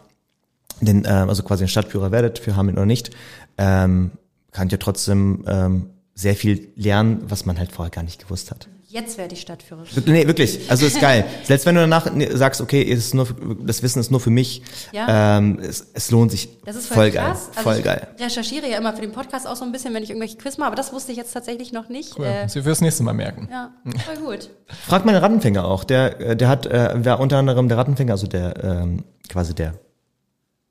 [0.81, 3.11] den, äh, also quasi ein Stadtführer werdet für Hameln oder nicht,
[3.57, 4.11] ähm,
[4.51, 8.67] könnt ihr trotzdem ähm, sehr viel lernen, was man halt vorher gar nicht gewusst hat.
[8.91, 9.87] Jetzt werde ich Stadtführerin.
[10.05, 10.69] Nee, wirklich.
[10.69, 11.23] Also ist geil.
[11.43, 13.25] Selbst wenn du danach sagst, okay, es ist nur,
[13.63, 14.61] das Wissen ist nur für mich,
[14.91, 15.37] Ja.
[15.37, 16.49] ähm, es, es lohnt sich.
[16.65, 17.23] Das ist voll, geil.
[17.25, 17.49] krass.
[17.55, 18.07] Also voll ich geil.
[18.19, 20.67] recherchiere ja immer für den Podcast auch so ein bisschen, wenn ich irgendwelche Quiz mache,
[20.67, 22.19] aber das wusste ich jetzt tatsächlich noch nicht.
[22.19, 22.25] Cool.
[22.25, 23.47] Äh, Das wir fürs nächste Mal merken.
[23.49, 23.71] ja,
[24.05, 24.49] voll gut.
[24.87, 25.83] Frag mal den Rattenfänger auch.
[25.85, 29.75] Der, äh, der hat, äh, war unter anderem der Rattenfänger, also der ähm, quasi der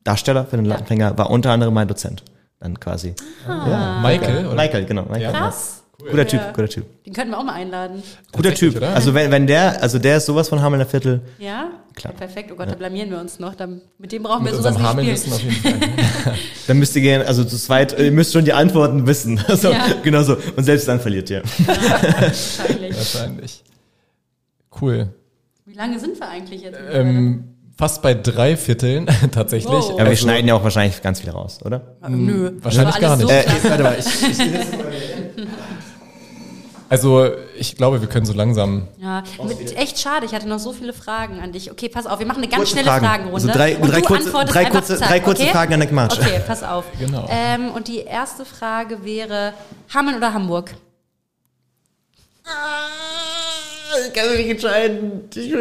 [0.04, 2.22] Darsteller für den Rattenfänger, war unter anderem mein Dozent.
[2.58, 3.14] Dann quasi.
[3.48, 4.00] Ah.
[4.02, 4.54] Michael, oder?
[4.56, 5.04] Michael, genau.
[5.04, 5.32] Michael.
[5.32, 5.54] Ja.
[6.00, 6.10] Krass.
[6.10, 6.52] Guter Typ, Ja.
[6.52, 7.04] guter Typ.
[7.04, 8.02] Den könnten wir auch mal einladen.
[8.32, 8.76] Guter Typ.
[8.76, 8.94] oder?
[8.94, 11.20] Also wenn, wenn der, also der ist sowas von Hamelner Viertel.
[11.38, 11.70] Ja?
[11.94, 12.12] Klar.
[12.14, 12.50] Ja, perfekt.
[12.52, 13.54] Oh Gott, da blamieren wir uns noch.
[13.54, 15.54] Dann, mit dem brauchen Mit wir sowas nicht Hameln-Wissen spielen.
[15.54, 16.34] auf jeden Fall.
[16.68, 19.40] Dann müsst ihr gehen, also zu zweit, ihr müsst schon die Antworten wissen.
[19.48, 19.84] Also, Ja.
[20.02, 20.36] genau so.
[20.56, 21.42] Und selbst dann verliert ihr.
[21.66, 22.96] Wahrscheinlich.
[22.96, 23.64] Wahrscheinlich.
[24.80, 25.08] Cool.
[25.66, 26.78] Wie lange sind wir eigentlich jetzt?
[26.92, 27.44] Ähm,
[27.76, 29.72] fast bei drei Vierteln tatsächlich.
[29.72, 29.90] Wow.
[29.92, 31.96] Ja, wir Also, schneiden ja auch wahrscheinlich ganz viel raus, oder?
[32.08, 32.52] Nö.
[32.62, 33.28] wahrscheinlich gar nicht.
[33.30, 33.70] Äh, So klasse.
[33.70, 34.38] warte mal, ich, ich,
[36.90, 38.88] Also ich glaube, wir können so langsam.
[38.98, 40.26] Ja, mit, echt schade.
[40.26, 41.70] Ich hatte noch so viele Fragen an dich.
[41.70, 43.06] Okay, pass auf, wir machen eine ganz Kurze schnelle Fragen.
[43.06, 43.36] Fragenrunde.
[43.36, 45.52] Also drei- und drei du kurze- antwortest drei einfach kurze- zack, drei kurze okay?
[45.52, 46.18] Fragen an den Gmatsch.
[46.18, 46.84] Okay, pass auf.
[46.98, 47.28] Genau.
[47.30, 49.54] Ähm, und die erste Frage wäre
[49.94, 50.74] Hameln oder Hamburg?
[54.06, 55.20] Ich kann mich nicht entscheiden.
[55.34, 55.52] Ich,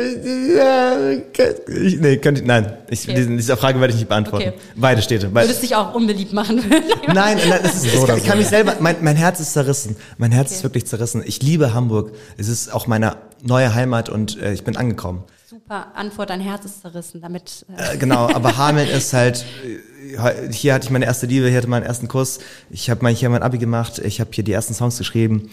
[1.68, 3.16] ich, nee, könnte, nein, ich, Okay.
[3.16, 4.50] diesen, diese Frage werde ich nicht beantworten.
[4.50, 4.58] Okay.
[4.76, 5.28] Beide Städte.
[5.30, 5.48] Beide.
[5.48, 6.58] Würdest dich auch unbeliebt machen?
[7.08, 8.36] Nein, nein, das ist, So ich kann so.
[8.38, 9.96] mich selber, mein, mein Herz ist zerrissen.
[10.18, 10.64] Mein Herz ist Okay.
[10.66, 11.24] wirklich zerrissen.
[11.26, 12.12] Ich liebe Hamburg.
[12.38, 15.24] Es ist auch meine neue Heimat und äh, ich bin angekommen.
[15.50, 17.22] Super Antwort, dein Herz ist zerrissen.
[17.22, 21.48] Damit äh, Äh, genau, aber Hameln ist halt, äh, hier hatte ich meine erste Liebe,
[21.48, 22.40] hier hatte meinen ersten Kuss.
[22.70, 25.50] Ich habe mein, hier mein Abi gemacht, ich habe hier die ersten Songs geschrieben.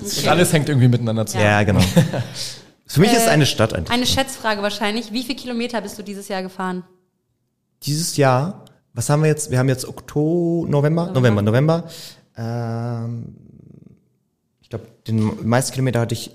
[0.00, 1.44] Und alles hängt irgendwie miteinander zusammen.
[1.44, 1.80] Ja, genau.
[2.86, 3.90] Für mich ist es Äh, eine Stadt eigentlich.
[3.90, 5.12] eine Schätzfrage wahrscheinlich.
[5.12, 6.84] Wie viele Kilometer bist du dieses Jahr gefahren?
[7.82, 9.50] Dieses Jahr, was haben wir jetzt?
[9.50, 11.84] Wir haben jetzt Oktober, November, November, November.
[12.36, 13.34] Ähm,
[14.62, 16.30] ich glaube, den meisten Kilometer hatte ich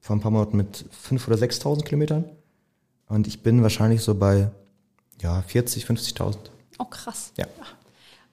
[0.00, 2.24] vor ein paar Monaten mit 5.000 oder 6.000 Kilometern.
[3.08, 4.50] Und ich bin wahrscheinlich so bei,
[5.20, 6.36] ja, 40, 50.000.
[6.78, 7.32] Oh, krass.
[7.36, 7.46] Ja.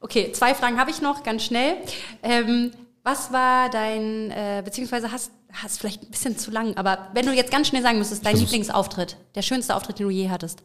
[0.02, 1.76] Okay, zwei Fragen habe ich noch, ganz schnell.
[2.22, 2.72] Ähm,
[3.06, 7.32] was war dein, äh, beziehungsweise hast, hast vielleicht ein bisschen zu lang, aber wenn du
[7.32, 8.36] jetzt ganz schnell sagen müsstest, dein.
[8.36, 10.64] Lieblingsauftritt, der schönste Auftritt, den du je hattest.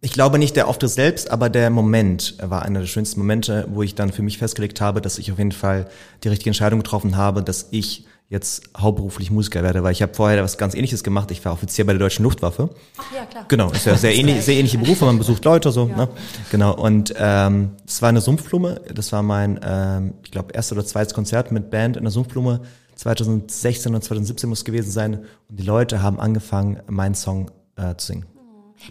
[0.00, 3.82] Ich glaube nicht der Auftritt selbst, aber der Moment war einer der schönsten Momente, wo
[3.82, 5.88] ich dann für mich festgelegt habe, dass ich auf jeden Fall
[6.24, 10.42] die richtige Entscheidung getroffen habe, dass ich jetzt hauptberuflich Musiker werde, weil ich habe vorher
[10.42, 11.30] was ganz ähnliches gemacht.
[11.30, 12.70] Ich war Offizier bei der Deutschen Luftwaffe.
[12.96, 13.44] Ach ja, klar.
[13.48, 16.08] Genau, ist ja sehr ähnlich, sehr ähnliche Berufe, man besucht Leute so, ne?
[16.50, 16.74] Genau.
[16.74, 18.80] Und ähm, es war eine Sumpfblume.
[18.92, 22.60] Das war mein, ähm, ich glaube, erstes oder zweites Konzert mit Band in der Sumpfblume.
[22.96, 25.24] 2016 oder 2017 muss es gewesen sein.
[25.48, 28.33] Und die Leute haben angefangen, meinen Song äh, zu singen.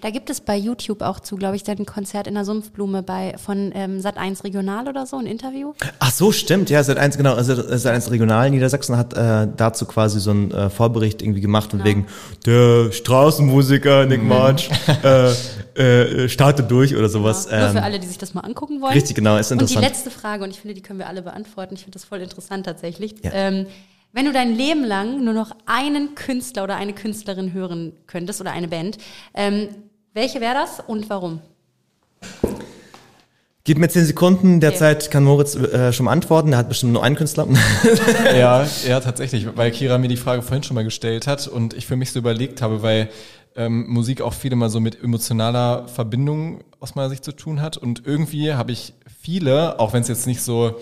[0.02, 3.36] Da gibt es bei YouTube auch zu, glaube ich, ein Konzert in der Sumpfblume bei
[3.44, 5.74] von ähm, Sat1 Regional oder so, ein Interview.
[6.00, 9.86] Ach so, stimmt, ja, seit eins, genau, also seit eins Regional Niedersachsen hat äh, dazu
[9.86, 12.08] quasi so einen äh, Vorbericht irgendwie gemacht von wegen
[12.46, 14.70] der Straßenmusiker Nick March
[15.04, 15.32] äh,
[16.24, 17.50] äh, startet durch oder sowas.
[17.50, 18.94] Nur für Ähm, alle, die sich das mal angucken wollen.
[18.94, 19.86] richtig, genau, ist Und die interessant.
[19.86, 21.74] letzte Frage, und ich finde, die können wir alle beantworten.
[21.76, 23.16] Ich finde das voll interessant tatsächlich.
[23.24, 23.32] Ja.
[23.34, 23.66] Ähm,
[24.14, 28.51] wenn du dein Leben lang nur noch einen Künstler oder eine Künstlerin hören könntest oder
[28.51, 28.97] eine Band,
[29.34, 29.70] ähm,
[30.14, 31.41] welche wäre das und warum?
[33.66, 34.59] Gib mir zehn Sekunden, Okay.
[34.59, 37.47] derzeit kann Moritz äh, schon mal antworten, der hat bestimmt nur einen Künstler.
[38.36, 41.88] Ja, ja, tatsächlich, weil Kira mir die Frage vorhin schon mal gestellt hat und ich
[41.88, 43.09] für mich so überlegt habe, weil
[43.55, 47.78] ähm, Musik auch viel immer so mit emotionaler Verbindung aus meiner Sicht zu tun hat.
[47.78, 50.76] Und irgendwie habe ich viele, auch wenn es jetzt nicht so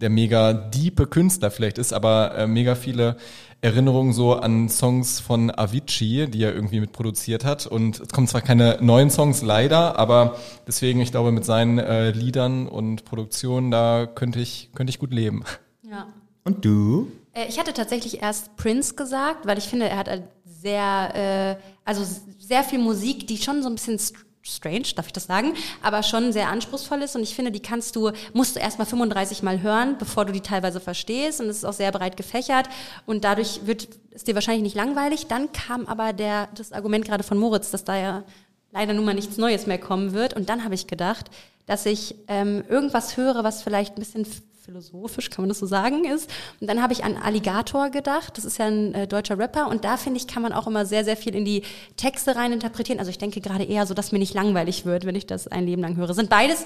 [0.00, 3.16] der mega diepe Künstler vielleicht ist, aber äh, mega viele
[3.62, 7.66] Erinnerungen so an Songs von Avicii, die er irgendwie mitproduziert hat.
[7.66, 10.36] Und es kommen zwar keine neuen Songs leider, aber
[10.66, 15.12] deswegen, ich glaube, mit seinen äh, Liedern und Produktionen, da könnte ich, könnte ich gut
[15.12, 15.44] leben.
[15.82, 16.06] Ja.
[16.44, 17.12] Und du?
[17.34, 21.62] Äh, Ich hatte tatsächlich erst Prince gesagt, weil ich finde, er hat halt sehr, äh,
[21.84, 22.02] also
[22.38, 26.02] sehr viel Musik, die schon so ein bisschen st- strange, darf ich das sagen, aber
[26.02, 27.14] schon sehr anspruchsvoll ist.
[27.16, 30.40] Und ich finde, die kannst du, musst du erstmal 35 Mal hören, bevor du die
[30.40, 31.40] teilweise verstehst.
[31.40, 32.68] Und es ist auch sehr breit gefächert.
[33.06, 35.26] Und dadurch wird es dir wahrscheinlich nicht langweilig.
[35.26, 38.24] Dann kam aber der, das Argument gerade von Moritz, dass da ja
[38.72, 40.34] leider nun mal nichts Neues mehr kommen wird.
[40.34, 41.30] Und dann habe ich gedacht,
[41.66, 44.26] dass ich ähm, irgendwas höre, was vielleicht ein bisschen
[44.64, 46.30] philosophisch, kann man das so sagen, ist.
[46.60, 48.36] Und dann habe ich an Alligator gedacht.
[48.36, 49.68] Das ist ja ein äh, deutscher Rapper.
[49.68, 51.62] Und da, finde ich, kann man auch immer sehr, sehr viel in die
[51.96, 52.98] Texte rein interpretieren.
[52.98, 55.66] Also ich denke gerade eher so, dass mir nicht langweilig wird, wenn ich das ein
[55.66, 56.12] Leben lang höre.
[56.14, 56.64] Sind beides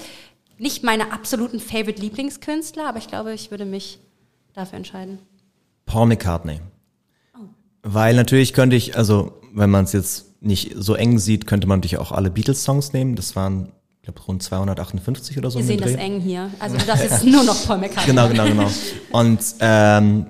[0.59, 3.99] nicht meine absoluten Favorite-Lieblingskünstler, aber ich glaube, ich würde mich
[4.53, 5.18] dafür entscheiden.
[5.86, 6.61] Paul McCartney.
[7.82, 11.78] Weil natürlich könnte ich, also wenn man es jetzt nicht so eng sieht, könnte man
[11.78, 13.14] natürlich auch alle Beatles-Songs nehmen.
[13.14, 13.72] Das waren,
[14.05, 15.59] ich glaube, rund 258 oder so.
[15.61, 16.50] Wir sehen das eng hier.
[16.59, 18.12] Also darfst jetzt nur noch Paul McCartney.
[18.12, 18.70] Genau, genau, genau.
[19.12, 20.26] Und ähm,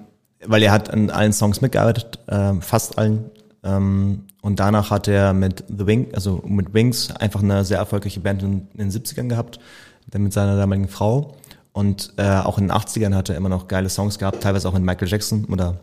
[0.47, 3.33] weil er hat an allen Songs mitgearbeitet, ähm, fast allen.
[3.65, 8.21] Ähm, und danach hat er mit The Wing, also mit Wings, einfach eine sehr erfolgreiche
[8.21, 9.59] Band in, in den 70ern gehabt,
[10.07, 11.35] dann mit seiner damaligen Frau.
[11.73, 14.75] Und äh, auch in den 80ern hat er immer noch geile Songs gehabt, teilweise auch
[14.75, 15.81] mit Michael Jackson oder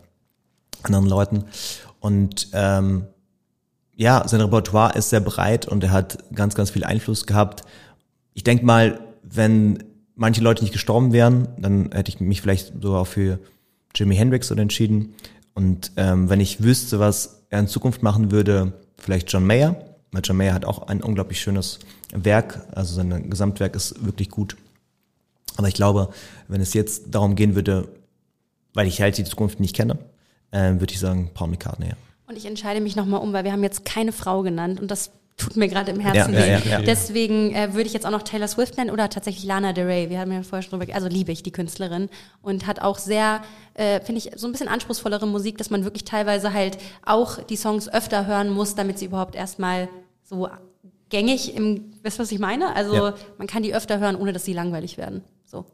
[0.84, 1.44] anderen Leuten.
[2.00, 3.08] Und ähm,
[3.96, 7.64] ja, sein Repertoire ist sehr breit und er hat ganz, ganz viel Einfluss gehabt.
[8.34, 9.84] Ich denke mal, wenn
[10.16, 13.40] manche Leute nicht gestorben wären, dann hätte ich mich vielleicht sogar für
[13.96, 15.16] Jimi Hendrix entschieden.
[15.54, 19.76] Und ähm, wenn ich wüsste, was er in Zukunft machen würde, vielleicht John Mayer.
[20.12, 21.80] Weil John Mayer hat auch ein unglaublich schönes
[22.14, 24.58] Werk, also sein Gesamtwerk ist wirklich gut.
[25.58, 26.10] Aber ich glaube,
[26.48, 27.88] wenn es jetzt darum gehen würde,
[28.74, 30.00] weil ich halt die Zukunft nicht kenne,
[30.52, 31.88] äh, würde ich sagen Paul McCartney.
[31.90, 31.96] Ja.
[32.32, 35.12] Und ich entscheide mich nochmal um, weil wir haben jetzt keine Frau genannt und das
[35.36, 36.50] tut mir gerade im Herzen Ja, weh.
[36.50, 36.82] ja, ja.
[36.82, 40.10] Deswegen äh, würde ich jetzt auch noch Taylor Swift nennen oder tatsächlich Lana Del Rey.
[40.10, 42.08] Wir haben ja vorher schon drüber, also liebe ich die Künstlerin
[42.42, 43.42] und hat auch sehr,
[43.74, 47.58] äh, finde ich, so ein bisschen anspruchsvollere Musik, dass man wirklich teilweise halt auch die
[47.58, 49.90] Songs öfter hören muss, damit sie überhaupt erstmal
[50.24, 50.48] so
[51.10, 52.74] gängig im, weißt du, was ich meine?
[52.78, 55.22] Also man kann die öfter hören, ohne dass sie langweilig werden.
[55.52, 55.66] So.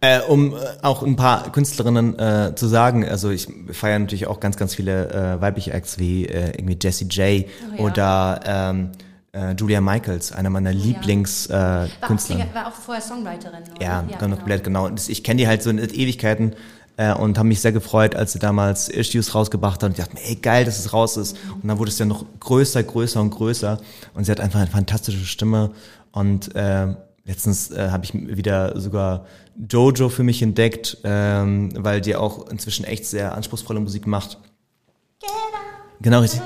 [0.00, 4.38] Äh, um äh, auch ein paar Künstlerinnen äh, zu sagen, also ich feiere natürlich auch
[4.38, 7.84] ganz, ganz viele äh, weibliche Acts wie äh, irgendwie Jessie J Oh ja.
[7.84, 8.92] oder ähm,
[9.32, 11.56] äh, Julia Michaels, einer meiner Lieblingskünstler.
[11.56, 12.36] Äh, War, auch, Künstler.
[12.36, 13.62] Singer- war auch vorher Songwriterin.
[13.74, 13.82] Oder?
[13.84, 14.88] Ja, genau, komplett genau.
[14.88, 16.54] Das- Ich kenne die halt so in Ewigkeiten
[17.18, 19.88] und habe mich sehr gefreut, als sie damals Issues rausgebracht hat.
[19.90, 21.36] Und ich dachte mir, ey, geil, dass es raus ist.
[21.60, 23.80] Und dann wurde es ja noch größer, größer und größer.
[24.14, 25.72] Und sie hat einfach eine fantastische Stimme.
[26.12, 26.94] Und äh,
[27.24, 29.26] letztens äh, habe ich wieder sogar
[29.70, 34.38] Jojo für mich entdeckt, ähm, weil die auch inzwischen echt sehr anspruchsvolle Musik macht.
[36.00, 36.40] Genau, richtig.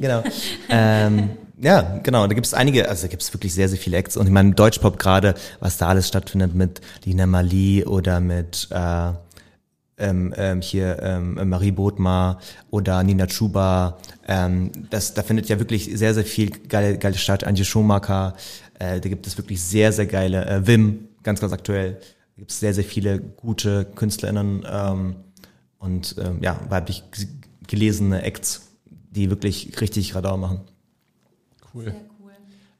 [0.00, 0.22] Genau.
[0.68, 1.30] ähm,
[1.60, 2.26] ja, genau.
[2.26, 4.16] Da gibt es einige, also da gibt es wirklich sehr, sehr viele Acts.
[4.16, 9.12] Und ich meine, Deutschpop gerade, was da alles stattfindet mit Lina Mali oder mit äh,
[9.98, 12.38] ähm, ähm, hier ähm, Marie Bodmer
[12.70, 13.98] oder Nina Chuba.
[14.26, 17.44] Ähm, das, da findet ja wirklich sehr, sehr viel geile, geile statt.
[17.44, 18.34] Antje Schumacher.
[18.78, 20.46] Äh, da gibt es wirklich sehr, sehr geile.
[20.46, 21.94] Äh, Wim, ganz, ganz aktuell.
[21.94, 25.16] Da gibt es sehr, sehr viele gute KünstlerInnen ähm,
[25.78, 27.04] und ähm, ja, weiblich
[27.66, 28.72] gelesene Acts,
[29.10, 30.60] die wirklich richtig Radar machen.
[31.74, 31.94] Cool.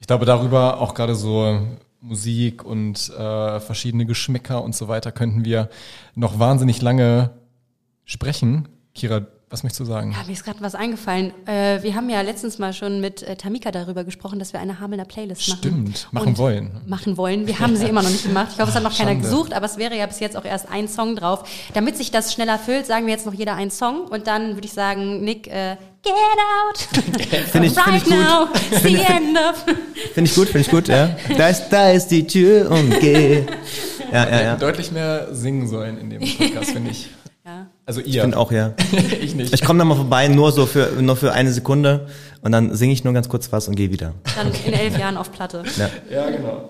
[0.00, 1.60] Ich glaube, darüber auch gerade so
[2.02, 5.70] Musik und äh, verschiedene Geschmäcker und so weiter könnten wir
[6.14, 7.30] noch wahnsinnig lange
[8.04, 8.68] sprechen.
[8.92, 10.12] Kira, was möchtest du sagen?
[10.12, 11.32] Ja, mir ist gerade was eingefallen.
[11.46, 14.80] Äh, wir haben ja letztens mal schon mit äh, Tamika darüber gesprochen, dass wir eine
[14.80, 15.58] Hamelner Playlist machen.
[15.58, 16.80] Stimmt, machen wollen.
[16.86, 17.46] Machen wollen.
[17.46, 18.48] Wir haben sie immer noch nicht gemacht.
[18.52, 19.28] Ich hoffe, es hat noch keiner Schande.
[19.28, 21.48] gesucht, aber es wäre ja bis jetzt auch erst ein Song drauf.
[21.74, 24.66] Damit sich das schneller füllt, sagen wir jetzt noch jeder einen Song und dann würde
[24.66, 26.78] ich sagen, Nick, äh, get out.
[27.50, 28.12] Finde ich, right ich gut.
[28.14, 28.48] now.
[28.70, 29.64] It's the end of.
[30.14, 31.16] Finde ich gut, finde ich gut, ja.
[31.36, 33.44] Da ist, da ist die Tür und geh.
[34.12, 34.56] Ja, ja, ja.
[34.56, 37.08] Deutlich mehr singen sollen in dem Podcast, finde ich.
[37.44, 37.66] Ja.
[37.86, 38.22] Also Ich ihr.
[38.22, 38.74] finde auch, ja.
[39.20, 39.54] ich nicht.
[39.54, 42.06] Ich komme da mal vorbei, nur so für, nur für eine Sekunde
[42.42, 44.14] und dann singe ich nur ganz kurz was und gehe wieder.
[44.36, 45.62] Dann in elf Jahren auf Platte.
[45.76, 45.88] Ja.
[46.10, 46.68] ja, genau.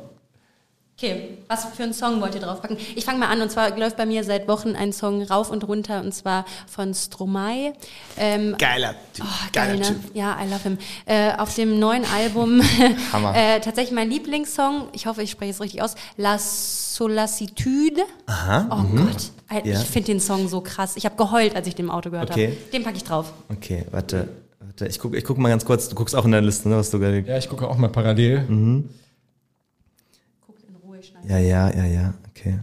[0.98, 2.76] Okay, was für einen Song wollt ihr draufpacken?
[2.94, 5.66] Ich fange mal an und zwar läuft bei mir seit Wochen ein Song rauf und
[5.66, 7.72] runter und zwar von Stromae.
[8.16, 9.86] Ähm, Geiler Typ, Oh, geiler geil, ne?
[9.86, 10.14] Typ.
[10.14, 10.78] Ja, I love him.
[11.06, 12.60] Äh, auf dem neuen Album
[13.12, 13.34] Hammer.
[13.34, 18.02] äh, tatsächlich mein Lieblingssong, ich hoffe, ich spreche es richtig aus, La Solacitude.
[18.26, 19.30] Aha, Oh Gott,
[19.64, 19.80] Ich Ja.
[19.80, 20.92] finde den Song so krass.
[20.96, 22.48] Ich habe geheult, als ich den im Auto gehört Okay.
[22.48, 22.70] habe.
[22.72, 23.32] Den packe ich drauf.
[23.50, 24.28] Okay, warte.
[24.60, 24.86] warte.
[24.86, 25.88] Ich guck, ich guck mal ganz kurz.
[25.88, 27.20] Du guckst auch in der Liste, ne, was du gerade.
[27.26, 28.44] Ja, ich gucke auch mal parallel.
[28.46, 28.90] Schneiden.
[31.28, 32.58] Ja, ja, ja, ja, okay.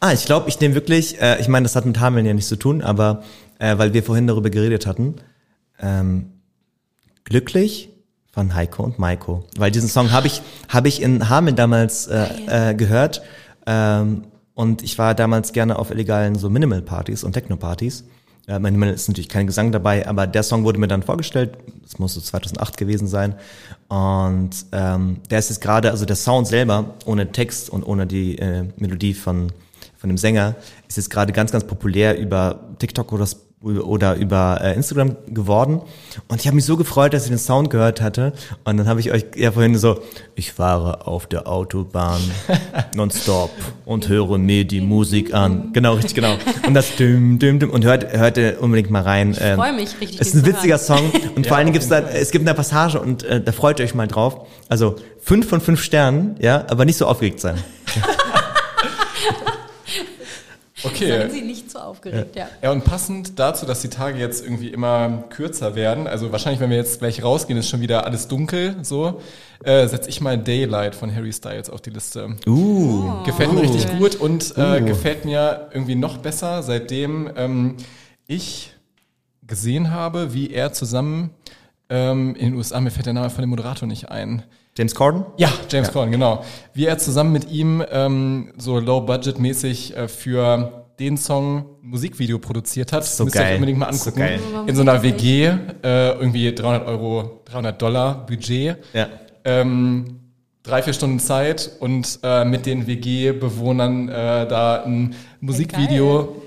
[0.00, 2.48] Ah, ich glaube, ich nehme wirklich, äh, ich meine, das hat mit Hameln ja nichts
[2.48, 3.22] zu tun, aber
[3.58, 5.16] äh, weil wir vorhin darüber geredet hatten,
[5.78, 6.32] ähm,
[7.24, 7.90] glücklich
[8.32, 9.44] von Heiko und Maiko.
[9.56, 13.22] Weil diesen Song habe ich, habe ich in Hameln damals äh, äh, gehört.
[13.66, 14.24] Ähm,
[14.54, 18.04] und ich war damals gerne auf illegalen so Minimal-Partys und Techno-Partys.
[18.50, 21.56] Äh, Minimal ist natürlich kein Gesang dabei, aber der Song wurde mir dann vorgestellt.
[21.82, 23.34] Das muss so 2008 gewesen sein.
[23.88, 28.38] Und ähm, der ist jetzt gerade, also der Sound selber, ohne Text und ohne die
[28.38, 29.52] äh, Melodie von,
[29.96, 30.56] von dem Sänger,
[30.88, 35.82] ist jetzt gerade ganz, ganz populär über TikTok oder Sp- oder über äh, Instagram geworden.
[36.28, 38.32] Und ich habe mich so gefreut, dass ich den Sound gehört hatte.
[38.64, 40.00] Und dann habe ich euch ja vorhin so,
[40.34, 42.20] ich fahre auf der Autobahn
[42.94, 43.50] nonstop
[43.84, 45.74] und höre mir die Musik an.
[45.74, 46.36] Genau, richtig, genau.
[46.66, 47.68] Und das düm, düm, düm.
[47.68, 49.32] Und hört, hört ihr unbedingt mal rein.
[49.32, 51.10] Ich freu mich richtig, Es ist ein witziger Song.
[51.36, 53.78] Und vor allen Dingen auf gibt's da, es gibt eine Passage und äh, da freut
[53.78, 54.46] ihr euch mal drauf.
[54.70, 57.56] Also fünf von fünf Sternen, ja, aber nicht so aufgeregt sein.
[60.82, 61.08] Okay.
[61.08, 62.48] Seien Sie nicht so aufgeregt, ja.
[62.62, 66.70] Ja, und passend dazu, dass die Tage jetzt irgendwie immer kürzer werden, also wahrscheinlich, wenn
[66.70, 69.20] wir jetzt gleich rausgehen, ist schon wieder alles dunkel, so,
[69.64, 72.36] äh, setze ich mal Daylight von Harry Styles auf die Liste.
[72.46, 73.22] Uh.
[73.24, 74.84] Gefällt mir richtig gut und äh, Uh.
[74.84, 77.76] gefällt mir irgendwie noch besser, seitdem ähm,
[78.26, 78.72] ich
[79.46, 81.30] gesehen habe, wie er zusammen
[81.88, 84.44] ähm, in den USA, mir fällt der Name von dem Moderator nicht ein,
[84.76, 85.24] James Corden?
[85.36, 86.44] ja, James Corden, genau.
[86.74, 92.92] Wie er zusammen mit ihm ähm, so low-budget-mäßig äh, für den Song ein Musikvideo produziert
[92.92, 93.04] hat.
[93.04, 93.54] So Müsst ihr euch geil.
[93.56, 94.18] unbedingt mal So angucken.
[94.18, 94.40] geil.
[94.66, 95.46] In so einer WG,
[95.82, 98.76] äh, irgendwie 300 Euro, 300 Dollar Budget.
[98.92, 99.08] Ja.
[99.44, 100.20] Ähm,
[100.62, 106.42] drei, vier Stunden Zeit und äh, mit den WG-Bewohnern äh, da ein Musikvideo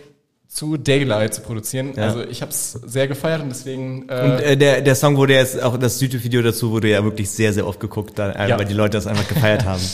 [0.53, 1.93] zu Daylight zu produzieren.
[1.95, 2.03] Ja.
[2.03, 5.33] Also ich habe es sehr gefeiert und deswegen äh, Und äh, der, der Song wurde
[5.33, 8.59] jetzt auch, das YouTube-Video dazu wurde ja wirklich sehr, sehr oft geguckt, da, äh, Ja.
[8.59, 9.81] weil die Leute das einfach gefeiert haben.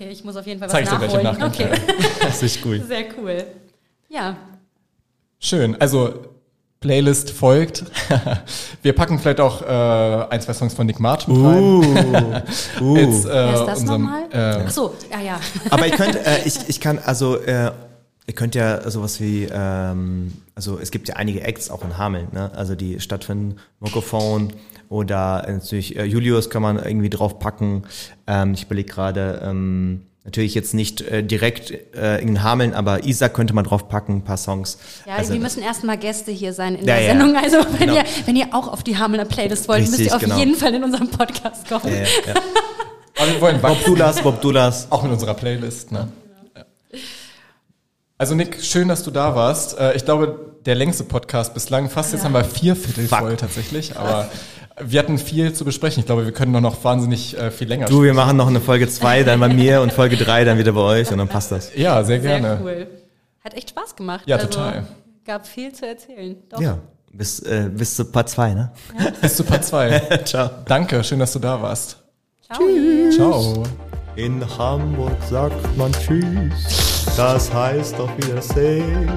[0.00, 1.52] Okay, ich muss auf jeden Fall was Zeig ich dir gleich nachholen.
[1.52, 1.66] Okay,
[2.20, 2.80] Das ist cool.
[2.86, 3.42] sehr cool.
[4.08, 4.36] Ja,
[5.40, 5.80] Schön.
[5.80, 6.14] Also
[6.80, 7.84] Playlist folgt.
[8.82, 11.62] Wir packen vielleicht auch äh, ein, zwei Songs von Nick Martin rein.
[11.62, 12.96] Uh, uh.
[12.96, 14.22] Jetzt, äh, wer ist das nochmal?
[14.32, 15.40] Äh, Ach so, ja, ja.
[15.70, 17.72] Aber ihr könnt, äh, ich, ich kann, also, äh,
[18.28, 22.28] ihr könnt ja sowas wie, ähm, also es gibt ja einige Acts auch in Hameln,
[22.32, 22.50] ne?
[22.54, 24.52] also die stattfinden, Mokophone
[24.88, 27.84] oder natürlich äh, Julius kann man irgendwie draufpacken.
[28.26, 33.32] Ähm, ich überlege gerade, ähm, natürlich jetzt nicht äh, direkt äh, in Hameln, aber Isaac
[33.32, 34.78] könnte man draufpacken, ein paar Songs.
[35.06, 37.08] Ja, also, wir müssen erstmal Gäste hier sein in Ja, der ja.
[37.18, 37.34] Sendung.
[37.36, 37.94] Also wenn, Genau.
[37.96, 40.38] ihr, wenn ihr auch auf die Hamelner Playlist wollt, müsst Richtig, ihr auf genau.
[40.38, 41.86] jeden Fall in unserem Podcast kommen.
[41.94, 42.34] äh, ja.
[43.18, 44.86] aber wir wollen Bob Dulas, Bob Dulas.
[44.90, 45.92] auch in unserer Playlist.
[45.92, 46.08] Ne?
[48.18, 48.20] Ja.
[48.20, 49.78] Also Nick, schön, dass du da warst.
[49.78, 51.88] Äh, ich glaube, der längste Podcast bislang.
[51.88, 53.18] Fast jetzt haben wir vier Viertel Fuck.
[53.20, 53.96] voll tatsächlich.
[53.96, 54.28] Aber
[54.80, 56.00] wir hatten viel zu besprechen.
[56.00, 58.60] Ich glaube, wir können doch noch wahnsinnig äh, viel länger Du, wir machen noch eine
[58.60, 61.52] Folge 2, dann bei mir und Folge 3 dann wieder bei euch und dann passt
[61.52, 61.74] das.
[61.74, 62.60] Ja, sehr Sehr gerne.
[62.62, 62.86] cool.
[63.44, 64.24] Hat echt Spaß gemacht.
[64.26, 64.86] Ja, also, total.
[65.24, 66.36] Gab viel zu erzählen.
[66.48, 66.60] Doch.
[66.60, 66.78] Ja,
[67.12, 68.72] bis, äh, bis zu Part 2, ne?
[69.20, 70.20] Bis zu Part 2.
[70.24, 70.50] Ciao.
[70.66, 71.98] Danke, schön, dass du da warst.
[72.50, 72.60] Ciao.
[73.14, 73.64] Ciao.
[74.18, 79.08] In Hamburg sagt man Tschüss, das heißt auf Wiedersehen.